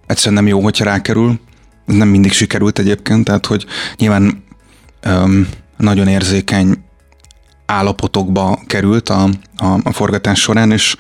[0.08, 1.40] egyszerűen nem jó, hogyha rákerül.
[1.88, 3.66] Ez nem mindig sikerült egyébként, tehát hogy
[3.96, 4.44] nyilván
[5.02, 5.48] öm,
[5.78, 6.84] nagyon érzékeny
[7.66, 10.96] állapotokba került a, a, a forgatás során, és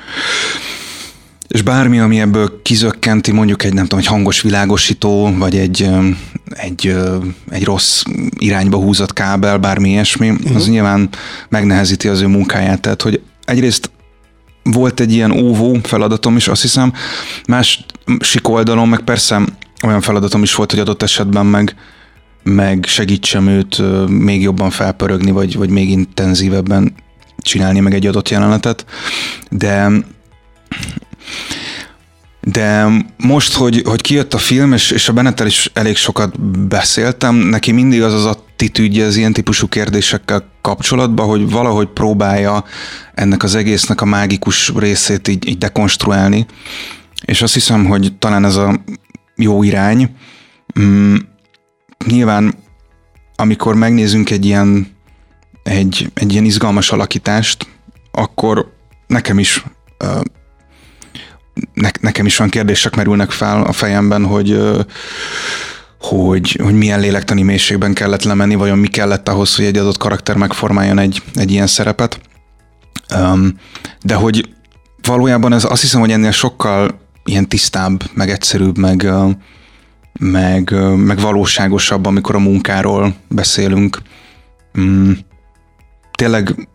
[1.49, 5.89] és bármi, ami ebből kizökkenti, mondjuk egy nem tudom, egy hangos világosító, vagy egy,
[6.49, 6.95] egy,
[7.49, 8.03] egy rossz
[8.37, 10.55] irányba húzott kábel, bármi ilyesmi, uh-huh.
[10.55, 11.09] az nyilván
[11.49, 12.81] megnehezíti az ő munkáját.
[12.81, 13.91] Tehát, hogy egyrészt
[14.63, 16.93] volt egy ilyen óvó feladatom is, azt hiszem,
[17.47, 17.85] más
[18.41, 19.41] oldalon, meg persze
[19.83, 21.75] olyan feladatom is volt, hogy adott esetben meg,
[22.43, 26.95] meg segítsem őt még jobban felpörögni, vagy, vagy még intenzívebben
[27.37, 28.85] csinálni meg egy adott jelenetet,
[29.49, 29.89] de
[32.51, 32.87] de
[33.17, 37.71] most, hogy, hogy kijött a film, és, és a Bennettel is elég sokat beszéltem, neki
[37.71, 42.63] mindig az az attitűdje az ilyen típusú kérdésekkel kapcsolatban, hogy valahogy próbálja
[43.13, 46.45] ennek az egésznek a mágikus részét így, így dekonstruálni,
[47.25, 48.83] és azt hiszem, hogy talán ez a
[49.35, 50.15] jó irány.
[50.79, 51.15] Mm,
[52.05, 52.53] nyilván,
[53.35, 54.87] amikor megnézünk egy ilyen,
[55.63, 57.67] egy, egy ilyen izgalmas alakítást,
[58.11, 58.73] akkor
[59.07, 59.63] nekem is
[61.73, 64.59] ne, nekem is olyan kérdések merülnek fel a fejemben, hogy
[66.01, 70.35] hogy, hogy milyen lélektani mélységben kellett lemenni, vajon mi kellett ahhoz, hogy egy adott karakter
[70.35, 72.19] megformáljon egy, egy ilyen szerepet.
[74.01, 74.49] De hogy
[75.01, 79.09] valójában ez azt hiszem, hogy ennél sokkal ilyen tisztább, meg egyszerűbb, meg,
[80.19, 84.01] meg, meg valóságosabb, amikor a munkáról beszélünk.
[84.79, 85.11] Mm,
[86.11, 86.69] tényleg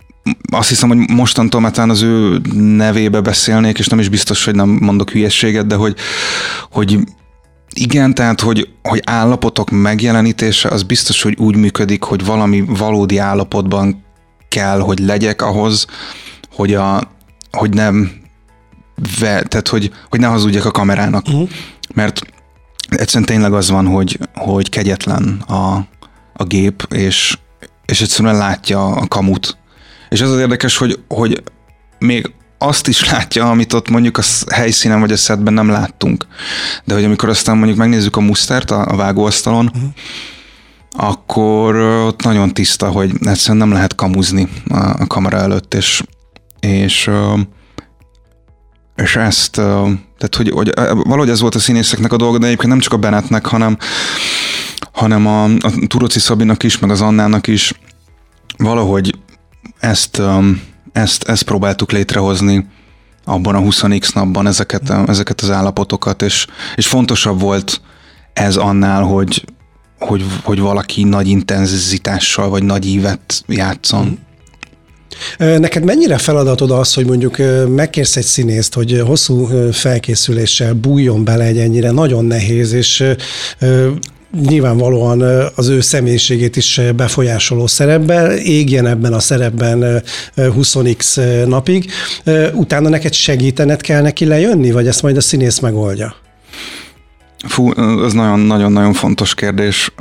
[0.55, 4.55] azt hiszem, hogy mostantól már talán az ő nevébe beszélnék, és nem is biztos, hogy
[4.55, 5.97] nem mondok hülyességet, de hogy,
[6.71, 6.99] hogy
[7.75, 14.05] igen, tehát, hogy, hogy állapotok megjelenítése az biztos, hogy úgy működik, hogy valami valódi állapotban
[14.49, 15.87] kell, hogy legyek ahhoz,
[16.53, 17.03] hogy, a,
[17.51, 18.11] hogy nem
[19.21, 21.27] ve, tehát, hogy, hogy ne hazudjak a kamerának.
[21.27, 21.49] Uh-huh.
[21.95, 22.21] Mert
[22.89, 25.87] egyszerűen tényleg az van, hogy, hogy kegyetlen a,
[26.33, 27.39] a gép, és,
[27.85, 29.57] és egyszerűen látja a kamut
[30.09, 31.43] és az az érdekes, hogy, hogy
[31.99, 36.27] még azt is látja, amit ott mondjuk a helyszínen vagy a szedben nem láttunk.
[36.85, 39.91] De hogy amikor aztán mondjuk megnézzük a mustert a, a vágóasztalon, uh-huh.
[40.91, 46.03] akkor ott nagyon tiszta, hogy egyszerűen nem lehet kamuzni a, a kamera előtt, és,
[46.61, 47.11] és
[48.97, 52.81] és ezt, tehát hogy, hogy valahogy ez volt a színészeknek a dolga, de egyébként nem
[52.81, 53.79] csak a Bennettnek, hanem,
[54.93, 57.75] hanem a, a Turoci Szabinak is, meg az Annának is
[58.57, 59.15] valahogy
[59.85, 60.63] ezt, um,
[60.93, 62.67] ezt, ezt próbáltuk létrehozni
[63.25, 67.81] abban a 20x napban ezeket, ezeket az állapotokat, és, és fontosabb volt
[68.33, 69.45] ez annál, hogy,
[69.99, 74.19] hogy, hogy valaki nagy intenzitással vagy nagy ívet játszon.
[75.39, 77.37] Neked mennyire feladatod az, hogy mondjuk
[77.69, 83.05] megkérsz egy színészt, hogy hosszú felkészüléssel bújjon bele egy ennyire nagyon nehéz és
[84.41, 85.21] nyilvánvalóan
[85.55, 90.03] az ő személyiségét is befolyásoló szerepben, égjen ebben a szerepben
[90.37, 91.91] 20x napig,
[92.53, 96.15] utána neked segítened kell neki lejönni, vagy ezt majd a színész megoldja?
[97.47, 97.73] Fú,
[98.05, 99.95] ez nagyon-nagyon-nagyon fontos kérdés.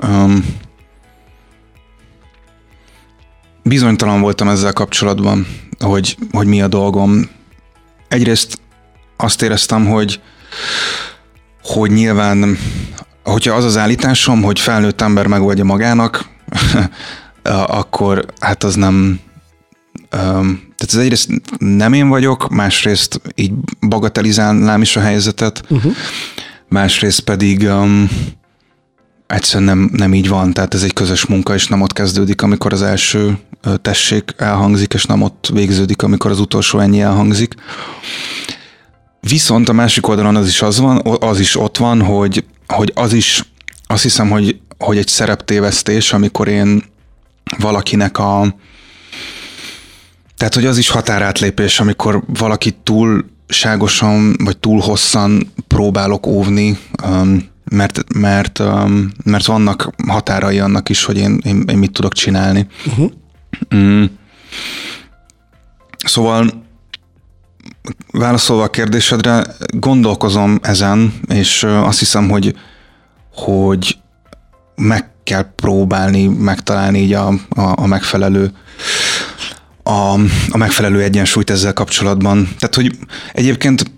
[3.63, 5.47] Bizonytalan voltam ezzel kapcsolatban,
[5.79, 7.29] hogy, hogy mi a dolgom.
[8.07, 8.59] Egyrészt
[9.17, 10.21] azt éreztem, hogy
[11.63, 12.57] hogy nyilván
[13.23, 16.25] hogyha az az állításom, hogy felnőtt ember megoldja magának,
[17.67, 19.19] akkor hát az nem,
[20.09, 23.51] tehát ez egyrészt nem én vagyok, másrészt így
[23.87, 25.93] bagatelizálnám is a helyzetet, uh-huh.
[26.69, 28.09] másrészt pedig um,
[29.27, 32.73] egyszerűen nem, nem így van, tehát ez egy közös munka, és nem ott kezdődik, amikor
[32.73, 33.37] az első
[33.81, 37.55] tessék elhangzik, és nem ott végződik, amikor az utolsó ennyi elhangzik.
[39.27, 43.13] Viszont a másik oldalon az is az van, az is ott van, hogy hogy az
[43.13, 43.43] is,
[43.87, 46.83] azt hiszem, hogy, hogy egy szereptévesztés, amikor én
[47.57, 48.55] valakinek a
[50.37, 56.77] tehát, hogy az is határátlépés, amikor valaki túlságosan vagy túl hosszan próbálok óvni,
[57.69, 58.61] mert, mert,
[59.23, 62.67] mert vannak határai annak is, hogy én, én, én mit tudok csinálni.
[62.85, 63.11] Uh-huh.
[63.75, 64.03] Mm.
[66.05, 66.62] Szóval
[68.11, 72.55] válaszolva a kérdésedre, gondolkozom ezen, és azt hiszem, hogy,
[73.33, 73.97] hogy
[74.75, 78.51] meg kell próbálni megtalálni így a, a, a megfelelő
[79.83, 80.13] a,
[80.49, 82.49] a megfelelő egyensúlyt ezzel kapcsolatban.
[82.59, 82.97] Tehát, hogy
[83.33, 83.91] egyébként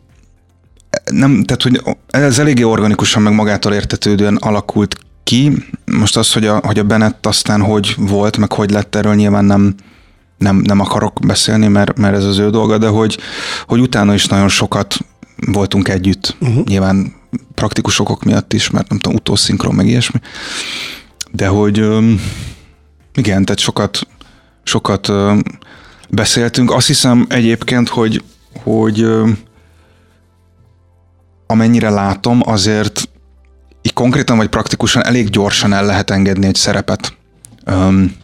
[1.12, 5.52] nem, tehát, hogy ez eléggé organikusan, meg magától értetődően alakult ki.
[5.86, 9.46] Most az, hogy a, hogy a Bennett aztán hogy volt, meg hogy lett, erről nyilván
[9.46, 9.76] nem,
[10.38, 13.20] nem, nem akarok beszélni, mert, mert ez az ő dolga, de hogy,
[13.68, 14.98] hogy utána is nagyon sokat
[15.52, 16.36] voltunk együtt.
[16.40, 16.64] Uh-huh.
[16.64, 17.14] Nyilván
[17.54, 20.20] praktikus okok miatt is, mert nem tudom, utószinkron, meg ilyesmi.
[21.32, 21.78] De hogy
[23.14, 24.08] igen, tehát sokat,
[24.64, 25.12] sokat
[26.10, 26.72] beszéltünk.
[26.72, 28.24] Azt hiszem egyébként, hogy,
[28.64, 29.08] hogy
[31.48, 33.10] amennyire látom, azért
[33.82, 37.18] így konkrétan vagy praktikusan elég gyorsan el lehet engedni egy szerepet.
[37.66, 38.16] Um,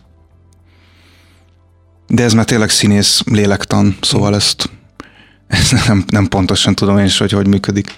[2.14, 4.70] de ez már tényleg színész lélektan, szóval ezt,
[5.48, 7.94] ezt nem, nem pontosan tudom én is, hogy hogy működik.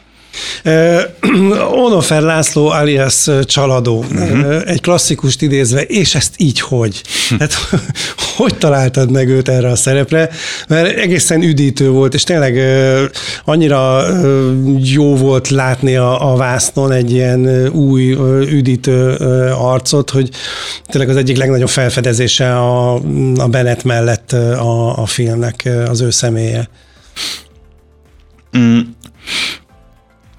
[1.86, 4.62] Onofer László alias Csaladó, uh-huh.
[4.66, 7.02] egy klasszikust idézve, és ezt így hogy?
[7.40, 7.54] Hát,
[8.38, 10.30] hogy találtad meg őt erre a szerepre?
[10.68, 12.60] Mert egészen üdítő volt, és tényleg
[13.46, 14.06] annyira
[14.80, 18.12] jó volt látni a, a vásznon egy ilyen új,
[18.50, 19.16] üdítő
[19.58, 20.30] arcot, hogy
[20.86, 22.94] tényleg az egyik legnagyobb felfedezése a,
[23.38, 26.70] a Bennett mellett a, a filmnek az ő személye.
[28.58, 28.80] Mm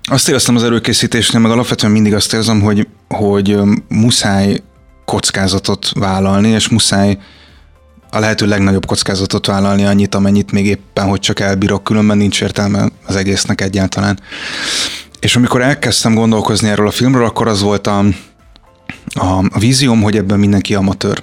[0.05, 4.63] azt éreztem az előkészítésnél, meg alapvetően mindig azt érzem, hogy, hogy muszáj
[5.05, 7.19] kockázatot vállalni, és muszáj
[8.11, 12.89] a lehető legnagyobb kockázatot vállalni annyit, amennyit még éppen, hogy csak elbírok, különben nincs értelme
[13.07, 14.21] az egésznek egyáltalán.
[15.21, 17.99] És amikor elkezdtem gondolkozni erről a filmről, akkor az volt a,
[19.15, 21.23] a, a vízióm, hogy ebben mindenki amatőr.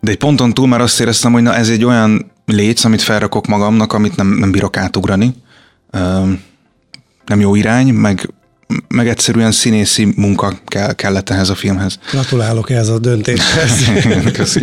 [0.00, 3.46] De egy ponton túl már azt éreztem, hogy na ez egy olyan léc, amit felrakok
[3.46, 5.34] magamnak, amit nem, nem bírok átugrani
[7.30, 8.28] nem jó irány, meg,
[8.88, 11.98] meg egyszerűen színészi munka kell, kellett ehhez a filmhez.
[12.10, 13.90] Gratulálok ehhez a döntéshez.
[14.32, 14.62] Köszi.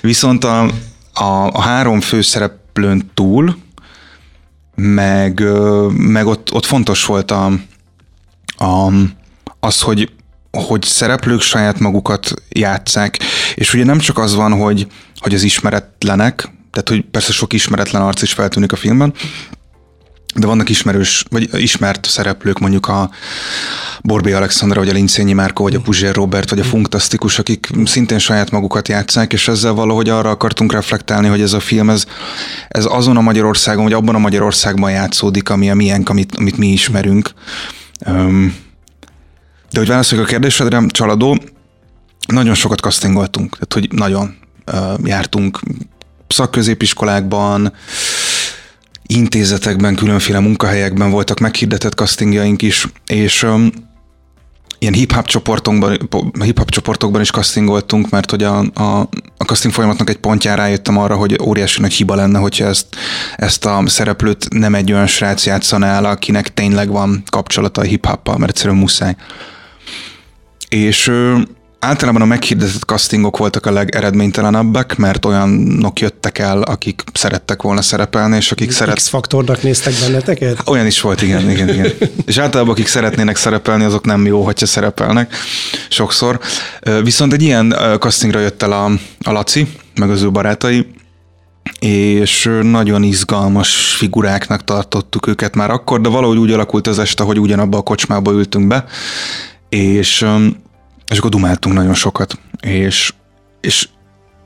[0.00, 0.62] Viszont a,
[1.12, 3.56] a, a három főszereplőn túl,
[4.74, 5.42] meg,
[5.96, 7.46] meg ott, ott fontos volt a,
[8.56, 8.92] a,
[9.60, 10.10] az, hogy,
[10.50, 13.18] hogy szereplők saját magukat játszák,
[13.54, 18.02] és ugye nem csak az van, hogy, hogy az ismeretlenek, tehát hogy persze sok ismeretlen
[18.02, 19.14] arc is feltűnik a filmben,
[20.34, 23.10] de vannak ismerős, vagy ismert szereplők, mondjuk a
[24.02, 28.18] Borbé Alexandra, vagy a Lincényi Márko, vagy a Puzsér Robert, vagy a Funkasztikus, akik szintén
[28.18, 32.04] saját magukat játszák, és ezzel valahogy arra akartunk reflektálni, hogy ez a film, ez,
[32.68, 36.66] ez azon a Magyarországon, vagy abban a Magyarországban játszódik, ami a miénk, amit, amit mi
[36.66, 37.30] ismerünk.
[39.70, 41.38] De hogy válaszoljuk a kérdésedre, csaladó,
[42.26, 44.36] nagyon sokat castingoltunk, tehát hogy nagyon
[45.04, 45.60] jártunk
[46.28, 47.72] szakközépiskolákban,
[49.06, 53.70] intézetekben, különféle munkahelyekben voltak meghirdetett castingjaink is, és um,
[54.78, 55.98] ilyen hip-hop csoportokban,
[56.40, 61.16] hip-hop csoportokban is castingoltunk, mert hogy a, a, a casting folyamatnak egy pontjára rájöttem arra,
[61.16, 62.86] hogy óriási nagy hiba lenne, hogyha ezt,
[63.36, 68.36] ezt a szereplőt nem egy olyan srác játszaná el, akinek tényleg van kapcsolata a hip-hoppal,
[68.38, 69.16] mert egyszerűen muszáj.
[70.68, 71.12] És
[71.84, 78.36] Általában a meghirdetett castingok voltak a legeredménytelenebbek, mert olyanok jöttek el, akik szerettek volna szerepelni,
[78.36, 78.94] és akik szeret...
[78.94, 80.68] X-faktornak néztek benneteket?
[80.68, 81.92] Olyan is volt, igen, igen, igen.
[82.26, 85.34] és általában akik szeretnének szerepelni, azok nem jó, hogyha szerepelnek
[85.88, 86.40] sokszor.
[87.02, 88.84] Viszont egy ilyen castingra jött el a,
[89.22, 90.86] a Laci, meg az ő barátai,
[91.78, 97.38] és nagyon izgalmas figuráknak tartottuk őket már akkor, de valahogy úgy alakult az este, hogy
[97.38, 98.84] ugyanabba a kocsmába ültünk be,
[99.68, 100.26] és
[101.10, 103.14] és akkor dumáltunk nagyon sokat, és,
[103.60, 103.88] és,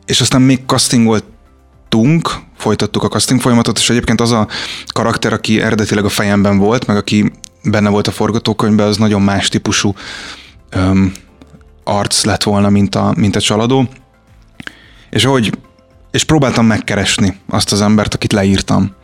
[0.06, 4.48] és aztán még castingoltunk, folytattuk a casting folyamatot, és egyébként az a
[4.86, 7.32] karakter, aki eredetileg a fejemben volt, meg aki
[7.62, 9.94] benne volt a forgatókönyvben, az nagyon más típusú
[10.70, 11.12] öm,
[11.84, 13.88] arc lett volna, mint a, mint a csaladó.
[15.10, 15.58] És ahogy,
[16.10, 18.94] és próbáltam megkeresni azt az embert, akit leírtam.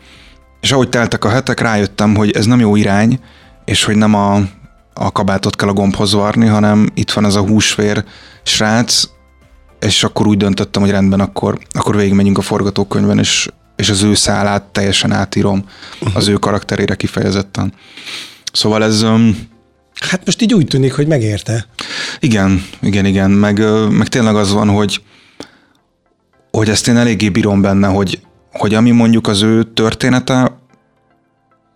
[0.60, 3.20] És ahogy teltek a hetek, rájöttem, hogy ez nem jó irány,
[3.64, 4.40] és hogy nem a
[4.94, 8.04] a kabátot kell a gombhoz varni, hanem itt van ez a húsvér
[8.42, 9.04] srác,
[9.80, 14.14] és akkor úgy döntöttem, hogy rendben, akkor, akkor végigmegyünk a forgatókönyvben, és, és az ő
[14.14, 15.64] szálát teljesen átírom
[16.00, 16.16] uh-huh.
[16.16, 17.72] az ő karakterére kifejezetten.
[18.52, 19.04] Szóval ez...
[20.10, 21.66] Hát most így úgy tűnik, hogy megérte.
[22.18, 25.02] Igen, igen, igen, meg, meg tényleg az van, hogy,
[26.50, 28.20] hogy ezt én eléggé bírom benne, hogy,
[28.52, 30.63] hogy ami mondjuk az ő története,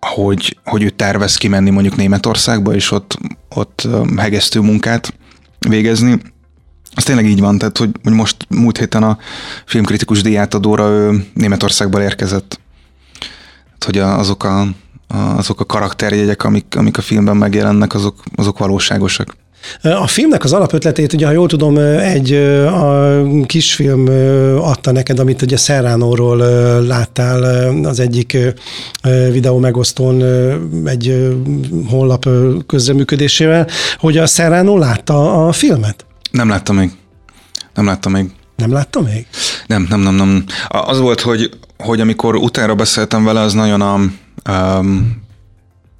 [0.00, 3.18] hogy, hogy ő tervez kimenni mondjuk Németországba, és ott,
[3.48, 5.14] ott hegesztő munkát
[5.58, 6.20] végezni.
[6.94, 9.18] Az tényleg így van, tehát hogy, hogy most múlt héten a
[9.66, 12.60] filmkritikus díjátadóra ő Németországból érkezett.
[13.70, 14.66] Hát, hogy azok a,
[15.08, 19.36] azok a karakterjegyek, amik, amik a filmben megjelennek, azok, azok valóságosak.
[19.82, 22.32] A filmnek az alapötletét, ugye, ha jól tudom, egy
[22.66, 24.06] a kisfilm
[24.60, 26.36] adta neked, amit ugye Serrano-ról
[26.86, 27.42] láttál
[27.84, 28.38] az egyik
[29.30, 30.22] videó megosztón
[30.84, 31.36] egy
[31.88, 32.28] honlap
[32.66, 33.66] közreműködésével,
[33.98, 36.06] hogy a Serrano látta a filmet?
[36.30, 36.90] Nem láttam még.
[37.74, 38.30] Nem láttam még.
[38.56, 39.26] Nem láttam még?
[39.66, 40.44] Nem, nem, nem, nem.
[40.68, 44.00] Az volt, hogy, hogy amikor utána beszéltem vele, az nagyon a
[44.50, 45.22] um,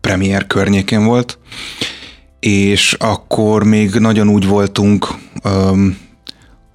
[0.01, 1.39] premier környékén volt,
[2.41, 5.07] és akkor még nagyon úgy voltunk,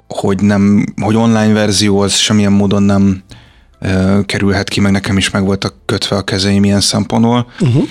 [0.07, 3.23] hogy nem, hogy online verzió az semmilyen módon nem
[4.25, 7.47] kerülhet ki, meg nekem is meg voltak kötve a kezeim ilyen szempontból.
[7.59, 7.83] Uh-huh.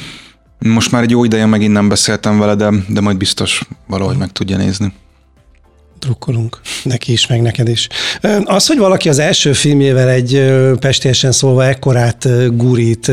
[0.58, 4.32] Most már egy jó ideje megint nem beszéltem vele, de, de majd biztos valahogy meg
[4.32, 4.92] tudja nézni
[6.02, 7.88] drukkolunk neki is, meg neked is.
[8.44, 13.12] Az, hogy valaki az első filmjével egy pestésen szólva ekkorát gurít,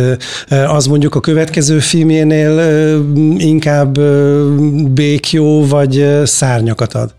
[0.67, 2.59] az mondjuk a következő filmjénél
[3.37, 3.99] inkább
[4.91, 7.13] békjó vagy szárnyakat ad?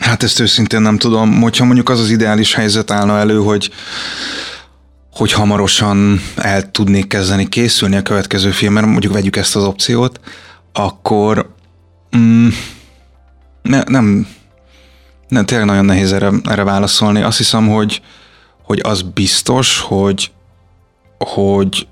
[0.00, 1.40] Hát ezt őszintén nem tudom.
[1.40, 3.70] Hogyha mondjuk az az ideális helyzet állna elő, hogy
[5.12, 10.20] hogy hamarosan el tudnék kezdeni készülni a következő filmre, mondjuk vegyük ezt az opciót,
[10.72, 11.54] akkor
[12.16, 12.48] mm,
[13.64, 14.26] ne, nem,
[15.28, 17.22] nem, tényleg nagyon nehéz erre, erre válaszolni.
[17.22, 18.02] Azt hiszem, hogy,
[18.62, 20.30] hogy az biztos, hogy,
[21.18, 21.86] hogy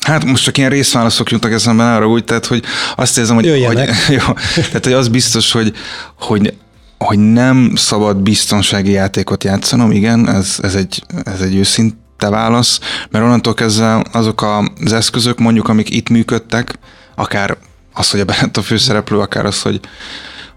[0.00, 2.64] Hát most csak ilyen részválaszok jutnak eszembe arra úgy, tehát hogy
[2.96, 3.78] azt érzem, hogy, hogy,
[4.18, 5.74] jó, tehát, hogy az biztos, hogy,
[6.18, 6.54] hogy,
[6.98, 13.24] hogy nem szabad biztonsági játékot játszanom, igen, ez, ez, egy, ez egy őszinte válasz, mert
[13.24, 14.42] onnantól kezdve azok
[14.84, 16.78] az eszközök, mondjuk, amik itt működtek,
[17.14, 17.56] akár
[17.98, 19.80] az, hogy a Bennett a főszereplő, akár az, hogy,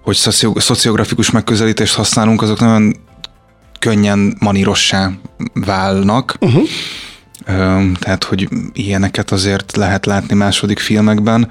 [0.02, 0.16] hogy
[0.56, 2.96] szociografikus megközelítést használunk, azok nagyon
[3.80, 5.12] könnyen manírossá
[5.54, 6.38] válnak.
[6.40, 6.68] Uh-huh.
[8.00, 11.50] Tehát, hogy ilyeneket azért lehet látni második filmekben.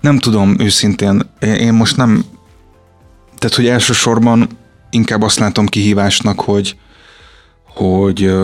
[0.00, 2.24] Nem tudom őszintén, én most nem,
[3.38, 4.48] tehát, hogy elsősorban
[4.90, 6.76] inkább azt látom kihívásnak, hogy,
[7.66, 8.34] hogy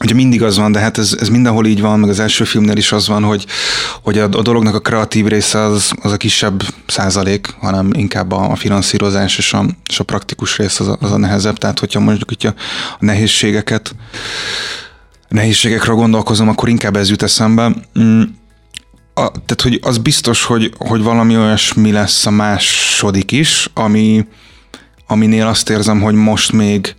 [0.00, 2.76] Ugye mindig az van, de hát ez, ez mindenhol így van, meg az első filmnél
[2.76, 3.46] is az van, hogy,
[4.02, 8.50] hogy a, a dolognak a kreatív része az, az a kisebb százalék, hanem inkább a,
[8.50, 11.56] a finanszírozás és a, és a praktikus rész az a, az a nehezebb.
[11.56, 12.54] Tehát, hogyha mondjuk hogyha
[12.98, 13.94] a nehézségeket,
[15.28, 17.74] a nehézségekről gondolkozom, akkor inkább ez jut eszembe.
[17.98, 18.22] Mm,
[19.14, 24.26] a, tehát, hogy az biztos, hogy, hogy valami olyasmi lesz a második is, ami,
[25.06, 26.96] aminél azt érzem, hogy most még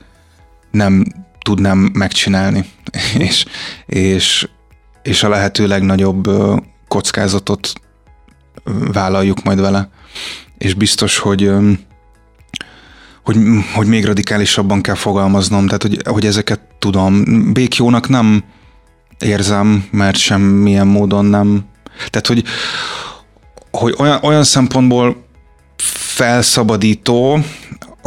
[0.71, 1.05] nem
[1.47, 2.65] tudnám megcsinálni,
[3.27, 3.45] és,
[3.85, 4.47] és,
[5.03, 6.29] és a lehető legnagyobb
[6.87, 7.73] kockázatot
[8.91, 9.89] vállaljuk majd vele.
[10.57, 11.51] És biztos, hogy
[13.23, 13.37] hogy,
[13.73, 17.23] hogy még radikálisabban kell fogalmaznom, tehát hogy, hogy ezeket tudom.
[17.53, 18.43] Békjónak nem
[19.19, 21.65] érzem, mert semmilyen módon nem.
[22.09, 22.43] Tehát, hogy,
[23.71, 25.25] hogy olyan, olyan szempontból
[26.15, 27.39] felszabadító,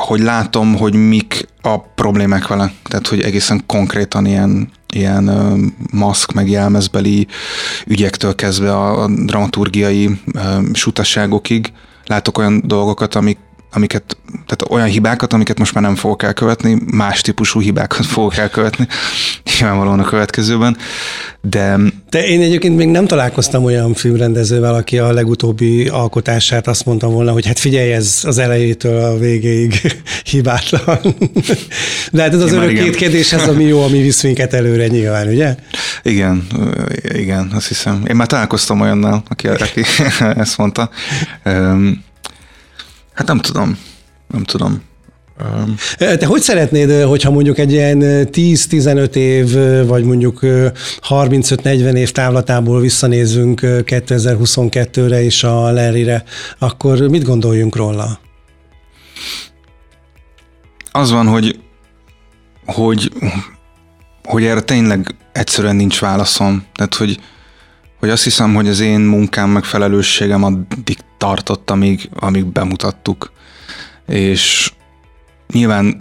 [0.01, 2.73] hogy látom, hogy mik a problémák vele.
[2.85, 5.31] Tehát, hogy egészen konkrétan ilyen, ilyen
[5.91, 7.27] maszk, meg jelmezbeli
[7.87, 10.21] ügyektől kezdve a, a dramaturgiai
[10.73, 11.73] sutaságokig
[12.07, 13.39] látok olyan dolgokat, amik
[13.73, 18.87] amiket, tehát olyan hibákat, amiket most már nem fogok elkövetni, más típusú hibákat fogok elkövetni,
[19.59, 20.77] nyilvánvalóan a következőben,
[21.41, 21.77] de...
[22.11, 27.33] De én egyébként még nem találkoztam olyan filmrendezővel, aki a legutóbbi alkotását azt mondta volna,
[27.33, 29.81] hogy hát figyelj, ez az elejétől a végéig
[30.31, 30.99] hibátlan.
[32.13, 35.55] De hát ez az örök kétkedés, ez ami jó, ami visz minket előre nyilván, ugye?
[36.03, 36.47] Igen,
[37.03, 38.03] igen, azt hiszem.
[38.09, 39.83] Én már találkoztam olyannal, aki, aki
[40.43, 40.91] ezt mondta.
[43.21, 43.79] Hát nem tudom,
[44.29, 44.83] nem tudom.
[45.97, 49.53] Te hogy szeretnéd, hogyha mondjuk egy ilyen 10-15 év,
[49.87, 50.39] vagy mondjuk
[51.09, 56.25] 35-40 év távlatából visszanézünk 2022-re és a Larry-re,
[56.59, 58.19] akkor mit gondoljunk róla?
[60.91, 61.59] Az van, hogy,
[62.67, 63.13] hogy,
[64.25, 66.65] hogy erre tényleg egyszerűen nincs válaszom.
[66.75, 67.21] Tehát, hogy,
[68.01, 73.33] hogy azt hiszem, hogy az én munkám meg felelősségem addig tartott, amíg, amíg bemutattuk.
[74.07, 74.73] És
[75.53, 76.01] nyilván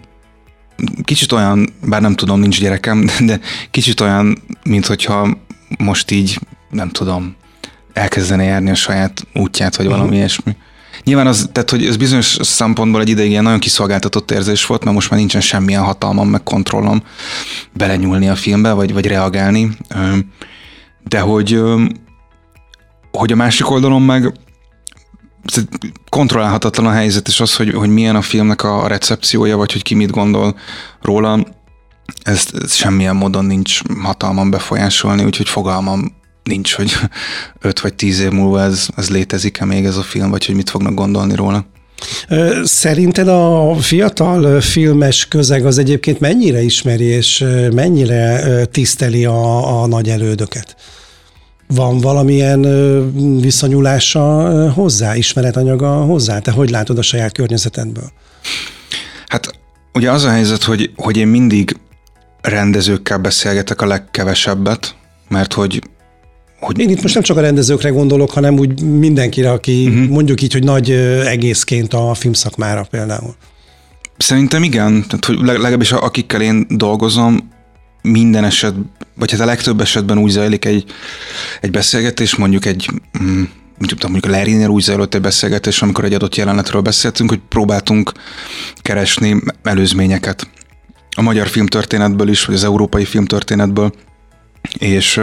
[1.04, 3.40] kicsit olyan, bár nem tudom, nincs gyerekem, de
[3.72, 5.38] kicsit olyan, mint hogyha
[5.78, 6.40] most így,
[6.70, 7.36] nem tudom,
[7.94, 10.18] elkezdene járni a saját útját, vagy valami uh-huh.
[10.18, 10.56] ilyesmi.
[11.04, 14.96] Nyilván az, tehát, hogy ez bizonyos szempontból egy ideig ilyen nagyon kiszolgáltatott érzés volt, mert
[14.96, 17.04] most már nincsen semmilyen hatalmam, meg kontrollom
[17.74, 19.70] belenyúlni a filmbe, vagy, vagy reagálni.
[21.10, 21.62] De hogy,
[23.12, 24.34] hogy a másik oldalon meg
[26.10, 29.96] kontrollálhatatlan a helyzet, és az, hogy, hogy milyen a filmnek a recepciója, vagy hogy ki
[29.96, 30.58] mit gondol
[31.02, 31.46] róla,
[32.24, 36.92] ezt, ezt semmilyen módon nincs hatalmam befolyásolni, úgyhogy fogalmam nincs, hogy
[37.62, 40.70] öt vagy tíz év múlva ez, ez létezik-e még ez a film, vagy hogy mit
[40.70, 41.66] fognak gondolni róla.
[42.64, 50.10] Szerinted a fiatal filmes közeg az egyébként mennyire ismeri és mennyire tiszteli a, a nagy
[50.10, 50.76] elődöket?
[51.74, 52.62] Van valamilyen
[53.42, 56.40] viszonyulása hozzá, ismeretanyaga hozzá?
[56.40, 58.12] Te hogy látod a saját környezetedből?
[59.28, 59.60] Hát
[59.94, 61.78] ugye az a helyzet, hogy, hogy én mindig
[62.42, 64.96] rendezőkkel beszélgetek a legkevesebbet,
[65.28, 65.82] mert hogy
[66.60, 66.80] hogy...
[66.80, 70.08] Én itt most nem csak a rendezőkre gondolok, hanem úgy mindenkire, aki uh-huh.
[70.08, 70.92] mondjuk így, hogy nagy
[71.26, 73.36] egészként a filmszakmára például.
[74.18, 77.50] Szerintem igen, tehát hogy legalábbis akikkel én dolgozom,
[78.02, 78.74] minden eset,
[79.16, 80.86] vagy hát a legtöbb esetben úgy zajlik egy,
[81.62, 82.90] egy beszélgetés, mondjuk egy
[83.24, 83.44] mm,
[83.88, 88.12] tudom, mondjuk a Lerinél úgy zajlott egy beszélgetés, amikor egy adott jelenetről beszéltünk, hogy próbáltunk
[88.82, 90.48] keresni előzményeket.
[91.16, 93.94] A magyar filmtörténetből is, vagy az európai filmtörténetből,
[94.78, 95.14] és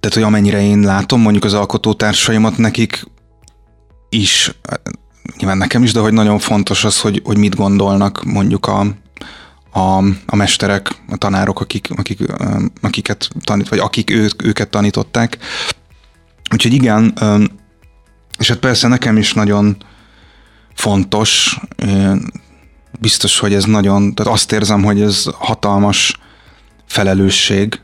[0.00, 3.04] tehát, hogy amennyire én látom mondjuk az alkotótársaimat, nekik
[4.08, 4.54] is,
[5.36, 8.86] nyilván nekem is, de hogy nagyon fontos az, hogy, hogy mit gondolnak mondjuk a,
[9.70, 12.18] a, a mesterek, a tanárok, akik, akik,
[12.80, 15.38] akiket tanít, vagy akik ő, őket tanították.
[16.52, 17.14] Úgyhogy igen,
[18.38, 19.76] és hát persze nekem is nagyon
[20.74, 21.58] fontos,
[23.00, 26.18] biztos, hogy ez nagyon, tehát azt érzem, hogy ez hatalmas
[26.86, 27.80] felelősség,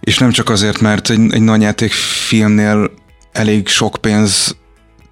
[0.00, 2.90] és nem csak azért, mert egy, egy nagy filmnél
[3.32, 4.00] elég sok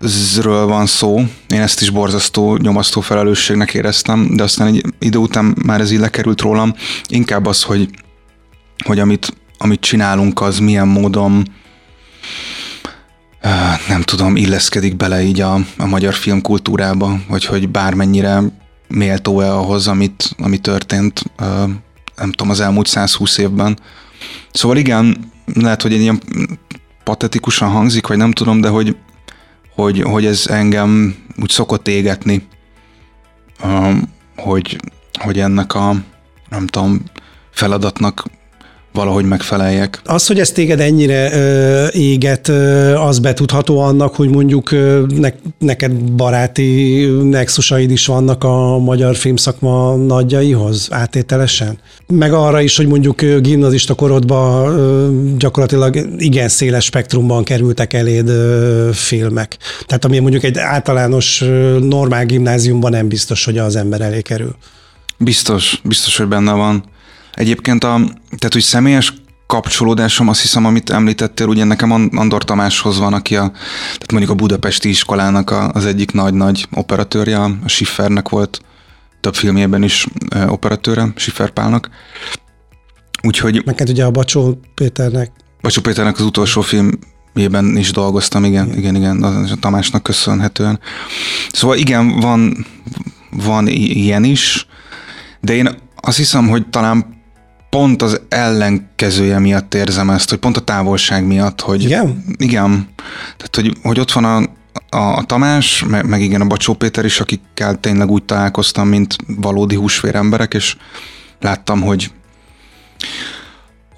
[0.05, 5.57] pénzről van szó, én ezt is borzasztó, nyomasztó felelősségnek éreztem, de aztán egy idő után
[5.64, 6.74] már ez így lekerült rólam,
[7.09, 7.88] inkább az, hogy,
[8.84, 11.48] hogy amit, amit csinálunk, az milyen módon
[13.88, 18.42] nem tudom, illeszkedik bele így a, a magyar filmkultúrába, vagy hogy bármennyire
[18.88, 21.22] méltó-e ahhoz, amit, ami történt,
[22.16, 23.78] nem tudom, az elmúlt 120 évben.
[24.52, 26.20] Szóval igen, lehet, hogy egy ilyen
[27.05, 28.96] patetikusan hangzik, vagy nem tudom, de hogy,
[29.75, 32.47] hogy, hogy ez engem úgy szokott égetni,
[34.37, 34.81] hogy,
[35.20, 35.95] hogy ennek a,
[36.49, 37.03] nem tudom,
[37.51, 38.25] feladatnak
[38.95, 40.01] valahogy megfeleljek.
[40.05, 45.28] Az, hogy ez téged ennyire ö, éget, ö, az betudható annak, hogy mondjuk ö, ne,
[45.59, 51.78] neked baráti nexusaid is vannak a magyar filmszakma nagyjaihoz átételesen?
[52.07, 58.90] Meg arra is, hogy mondjuk gimnazista korodban ö, gyakorlatilag igen széles spektrumban kerültek eléd ö,
[58.92, 59.57] filmek.
[59.86, 64.57] Tehát ami mondjuk egy általános ö, normál gimnáziumban nem biztos, hogy az ember elé kerül.
[65.18, 66.92] Biztos, biztos, hogy benne van.
[67.35, 67.97] Egyébként a,
[68.37, 69.12] tehát hogy személyes
[69.47, 73.51] kapcsolódásom, azt hiszem, amit említettél, ugye nekem Andor Tamáshoz van, aki a,
[73.85, 78.61] tehát mondjuk a budapesti iskolának a, az egyik nagy-nagy operatőrje, a Schiffernek volt
[79.20, 80.07] több filmjében is
[80.47, 81.89] operatőre, Schiffer Pálnak.
[83.22, 83.62] Úgyhogy...
[83.64, 85.30] Neked ugye a Bacsó Péternek.
[85.61, 90.80] Bacsó Péternek az utolsó filmjében is dolgoztam, igen, igen, igen, igen a Tamásnak köszönhetően.
[91.53, 92.66] Szóval igen, van,
[93.30, 94.66] van ilyen is,
[95.41, 95.68] de én
[96.01, 97.14] azt hiszem, hogy talán
[97.75, 101.83] pont az ellenkezője miatt érzem ezt, hogy pont a távolság miatt, hogy...
[101.83, 102.25] Igen?
[102.37, 102.89] Igen.
[103.37, 104.37] Tehát, hogy, hogy ott van a,
[104.97, 109.16] a, a Tamás, meg, meg igen a Bacsó Péter is, akikkel tényleg úgy találkoztam, mint
[109.27, 110.77] valódi húsvér emberek, és
[111.41, 112.11] láttam, hogy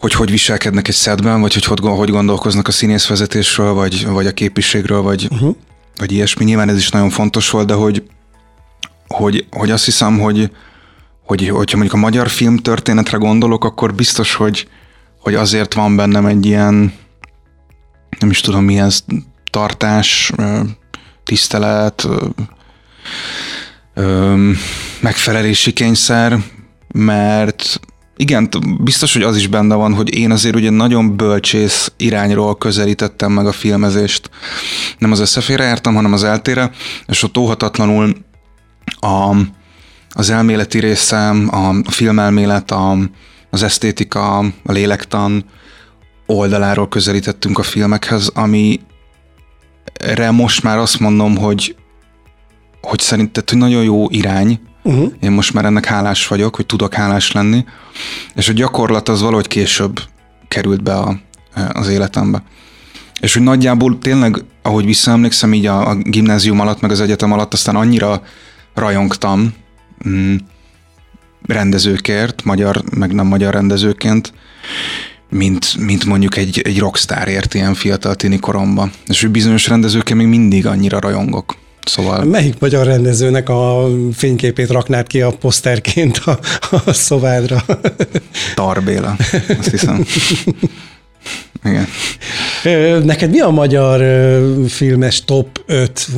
[0.01, 4.33] hogy hogy viselkednek egy szedben, vagy hogy hogy, hogy gondolkoznak a színészvezetésről, vagy, vagy a
[4.33, 5.57] képiségről, vagy, uh-huh.
[5.97, 6.45] vagy ilyesmi.
[6.45, 8.03] Nyilván ez is nagyon fontos volt, de hogy,
[9.09, 10.51] hogy, hogy azt hiszem, hogy,
[11.27, 14.69] hogy, hogyha mondjuk a magyar film történetre gondolok, akkor biztos, hogy,
[15.21, 16.93] hogy azért van bennem egy ilyen,
[18.19, 18.91] nem is tudom milyen
[19.51, 20.33] tartás,
[21.25, 22.09] tisztelet,
[25.01, 26.39] megfelelési kényszer,
[26.93, 27.81] mert
[28.17, 28.49] igen,
[28.81, 33.47] biztos, hogy az is benne van, hogy én azért ugye nagyon bölcsész irányról közelítettem meg
[33.47, 34.31] a filmezést.
[34.99, 36.71] Nem az összefére jártam, hanem az eltére,
[37.07, 38.17] és ott óhatatlanul
[39.01, 39.37] a,
[40.17, 42.97] az elméleti részem, a filmelmélet, a,
[43.51, 45.45] az esztétika, a lélektan
[46.27, 48.81] oldaláról közelítettünk a filmekhez, ami
[50.01, 51.77] re most már azt mondom, hogy,
[52.83, 55.13] hogy szerinted hogy nagyon jó irány, uh-huh.
[55.21, 57.65] én most már ennek hálás vagyok, hogy tudok hálás lenni,
[58.35, 60.01] és a gyakorlat az valahogy később
[60.49, 61.19] került be a,
[61.73, 62.43] az életembe.
[63.21, 67.53] És hogy nagyjából tényleg, ahogy visszaemlékszem így a, a gimnázium alatt, meg az egyetem alatt,
[67.53, 68.23] aztán annyira
[68.75, 69.55] rajongtam
[70.09, 70.37] mm,
[71.47, 74.33] rendezőkért, magyar, meg nem magyar rendezőként,
[75.31, 78.93] mint, mint mondjuk egy, egy rockstárért ilyen fiatal tini koromban.
[79.07, 81.57] És hogy bizonyos rendezőkkel még mindig annyira rajongok.
[81.85, 82.25] Szóval...
[82.25, 86.39] Melyik magyar rendezőnek a fényképét raknád ki a poszterként a,
[86.85, 87.65] a szobádra?
[88.55, 89.17] Tarbéla,
[89.59, 90.05] azt hiszem.
[91.65, 91.87] Igen.
[93.05, 94.03] Neked mi a magyar
[94.69, 96.09] filmes top 5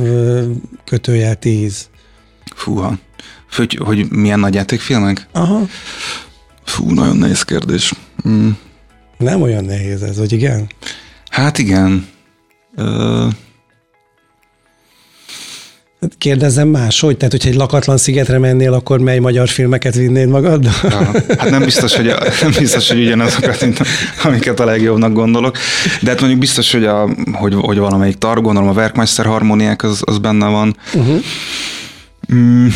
[0.85, 1.89] kötőjel 10?
[2.55, 2.97] Fúha.
[3.55, 5.27] Hogy, hogy milyen nagy játékfilmek?
[5.31, 5.67] Aha.
[6.65, 7.93] Fú, nagyon nehéz kérdés.
[8.27, 8.49] Mm.
[9.17, 10.69] Nem olyan nehéz ez, hogy igen?
[11.29, 12.07] Hát igen.
[12.75, 13.27] Ö...
[16.17, 20.63] Kérdezzem máshogy, tehát hogyha egy lakatlan szigetre mennél, akkor mely magyar filmeket vinnéd magad?
[20.83, 23.79] Ja, hát nem biztos, hogy, a, nem biztos, hogy ugyanazokat, mint
[24.23, 25.57] amiket a legjobbnak gondolok,
[26.01, 30.01] de hát mondjuk biztos, hogy, a, hogy, hogy valamelyik tar, gondolom a Werkmeister harmóniák az,
[30.05, 30.75] az benne van.
[30.93, 31.23] Uh-huh.
[32.33, 32.67] Mm,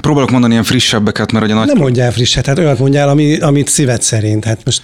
[0.00, 1.66] Próbálok mondani ilyen frissebbeket, mert ugye nagy...
[1.66, 4.44] Nem mondjál frisset, hát olyat mondjál, ami, amit szíved szerint.
[4.44, 4.82] Hát most,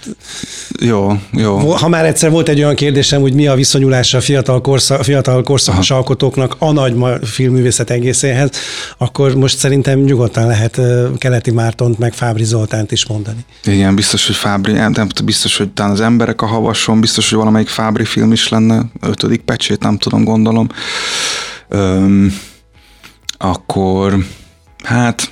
[0.79, 1.57] Jó, jó.
[1.57, 5.43] ha már egyszer volt egy olyan kérdésem, hogy mi a viszonyulása a fiatal, korszak, fiatal
[5.43, 8.49] korszakos alkotóknak a nagy filmművészet egészéhez,
[8.97, 10.81] akkor most szerintem nyugodtan lehet
[11.17, 13.45] Keleti Mártont meg Fábri Zoltánt is mondani.
[13.63, 17.37] Igen, biztos, hogy Fábri, nem, nem, biztos, hogy talán az emberek a havason, biztos, hogy
[17.37, 20.69] valamelyik Fábri film is lenne, ötödik pecsét, nem tudom, gondolom.
[21.69, 22.33] Öm,
[23.37, 24.17] akkor,
[24.83, 25.31] hát,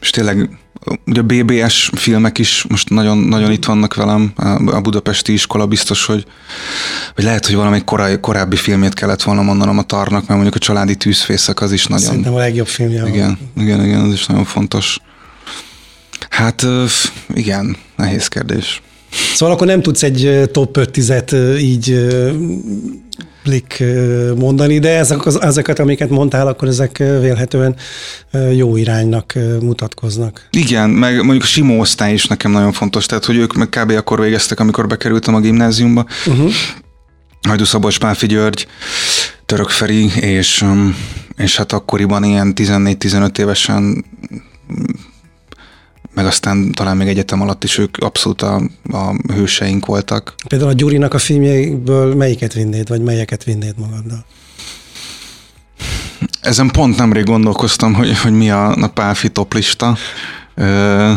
[0.00, 0.58] és tényleg
[1.06, 4.32] ugye a BBS filmek is most nagyon, nagyon itt vannak velem,
[4.66, 6.26] a budapesti iskola biztos, hogy,
[7.14, 10.58] hogy lehet, hogy valamelyik korai, korábbi filmét kellett volna mondanom a tarnak, mert mondjuk a
[10.58, 12.06] családi tűzfészek az is nagyon...
[12.06, 13.08] Szerintem a legjobb filmje.
[13.08, 14.98] Igen, igen, igen, az is nagyon fontos.
[16.30, 16.66] Hát
[17.28, 18.82] igen, nehéz kérdés.
[19.34, 21.12] Szóval akkor nem tudsz egy top 5 10
[21.58, 22.08] így
[23.44, 23.84] blik
[24.36, 27.76] mondani, de ezek, az, ezeket, amiket mondtál, akkor ezek vélhetően
[28.52, 30.48] jó iránynak mutatkoznak.
[30.50, 33.90] Igen, meg mondjuk a Simó osztály is nekem nagyon fontos, tehát hogy ők meg kb.
[33.90, 36.06] akkor végeztek, amikor bekerültem a gimnáziumba.
[36.26, 36.52] Uh-huh.
[37.48, 38.66] Hajdú Szabolcs Pálfi György,
[39.46, 40.96] Török Feri, és, um,
[41.36, 44.04] és hát akkoriban ilyen 14-15 évesen
[46.14, 50.34] meg aztán talán még egyetem alatt is ők abszolút a, a hőseink voltak.
[50.48, 54.24] Például a Gyurinak a filmjeiből melyiket vinnéd, vagy melyeket vinnéd magaddal?
[56.40, 59.96] Ezen pont nemrég gondolkoztam, hogy, hogy mi a, a Pálfi toplista.
[60.54, 61.12] Ö,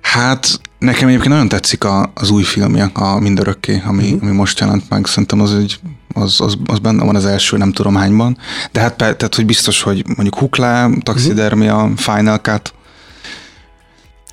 [0.00, 4.22] hát nekem egyébként nagyon tetszik a, az új filmje, a Mindörökké, ami, uh-huh.
[4.22, 5.06] ami most jelent meg.
[5.06, 5.78] Szerintem az, egy,
[6.14, 8.38] az, az, az benne van az első, nem tudom hányban.
[8.72, 11.96] De hát tehát, hogy biztos, hogy mondjuk Huklá, Taxidermia, uh-huh.
[11.96, 12.74] Final Cut,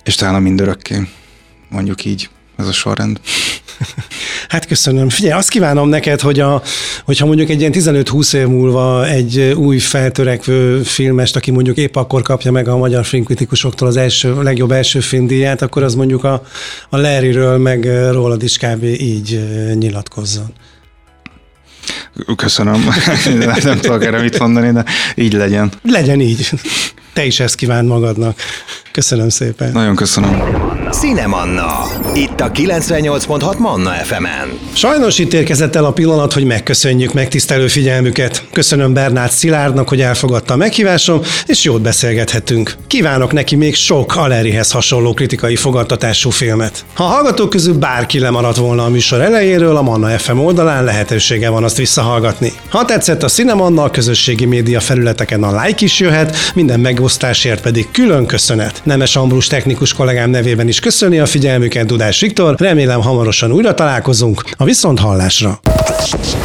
[0.03, 1.07] és talán a Mindörökké.
[1.69, 3.19] Mondjuk így, ez a sorrend.
[4.47, 5.09] Hát köszönöm.
[5.09, 6.61] Figyelj, azt kívánom neked, hogy a,
[7.05, 12.21] hogyha mondjuk egy ilyen 15-20 év múlva egy új feltörekvő filmest, aki mondjuk épp akkor
[12.21, 16.43] kapja meg a magyar filmkritikusoktól az első, legjobb első filmdíját, akkor az mondjuk a,
[16.89, 18.83] a Larryről, meg rólad is kb.
[18.83, 19.43] így
[19.73, 20.53] nyilatkozzon.
[22.35, 22.85] Köszönöm.
[23.63, 24.85] nem tudok erre mit mondani, de
[25.15, 25.71] így legyen.
[25.83, 26.49] Legyen így.
[27.13, 28.39] Te is ezt kívánt magadnak.
[28.91, 29.71] Köszönöm szépen.
[29.71, 30.82] Nagyon köszönöm.
[30.93, 31.83] Cinemanna.
[32.13, 34.59] Itt a 98.6 Manna FM-en.
[34.73, 38.43] Sajnos itt érkezett el a pillanat, hogy megköszönjük megtisztelő figyelmüket.
[38.51, 42.75] Köszönöm Bernát Szilárdnak, hogy elfogadta a meghívásom, és jót beszélgethetünk.
[42.87, 46.85] Kívánok neki még sok Alerihez hasonló kritikai fogadtatású filmet.
[46.93, 51.49] Ha a hallgatók közül bárki lemaradt volna a műsor elejéről, a Manna FM oldalán lehetősége
[51.49, 52.53] van azt visszahallgatni.
[52.69, 57.87] Ha tetszett a Cinemanna, a közösségi média felületeken a like is jöhet, minden megosztásért pedig
[57.91, 58.81] külön köszönet.
[58.83, 64.43] Nemes Ambrus technikus kollégám nevében is köszöni a figyelmüket Dudás Viktor, remélem hamarosan újra találkozunk
[64.57, 65.59] a viszont hallásra.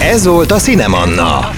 [0.00, 1.50] Ez volt a Cinemanna.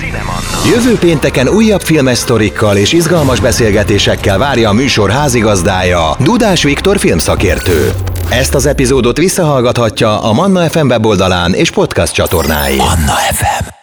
[0.74, 7.93] Jövő pénteken újabb filmes sztorikkal és izgalmas beszélgetésekkel várja a műsor házigazdája, Dudás Viktor filmszakértő.
[8.31, 12.76] Ezt az epizódot visszahallgathatja a Manna FM weboldalán és podcast csatornáin.
[12.76, 13.80] Manna FM.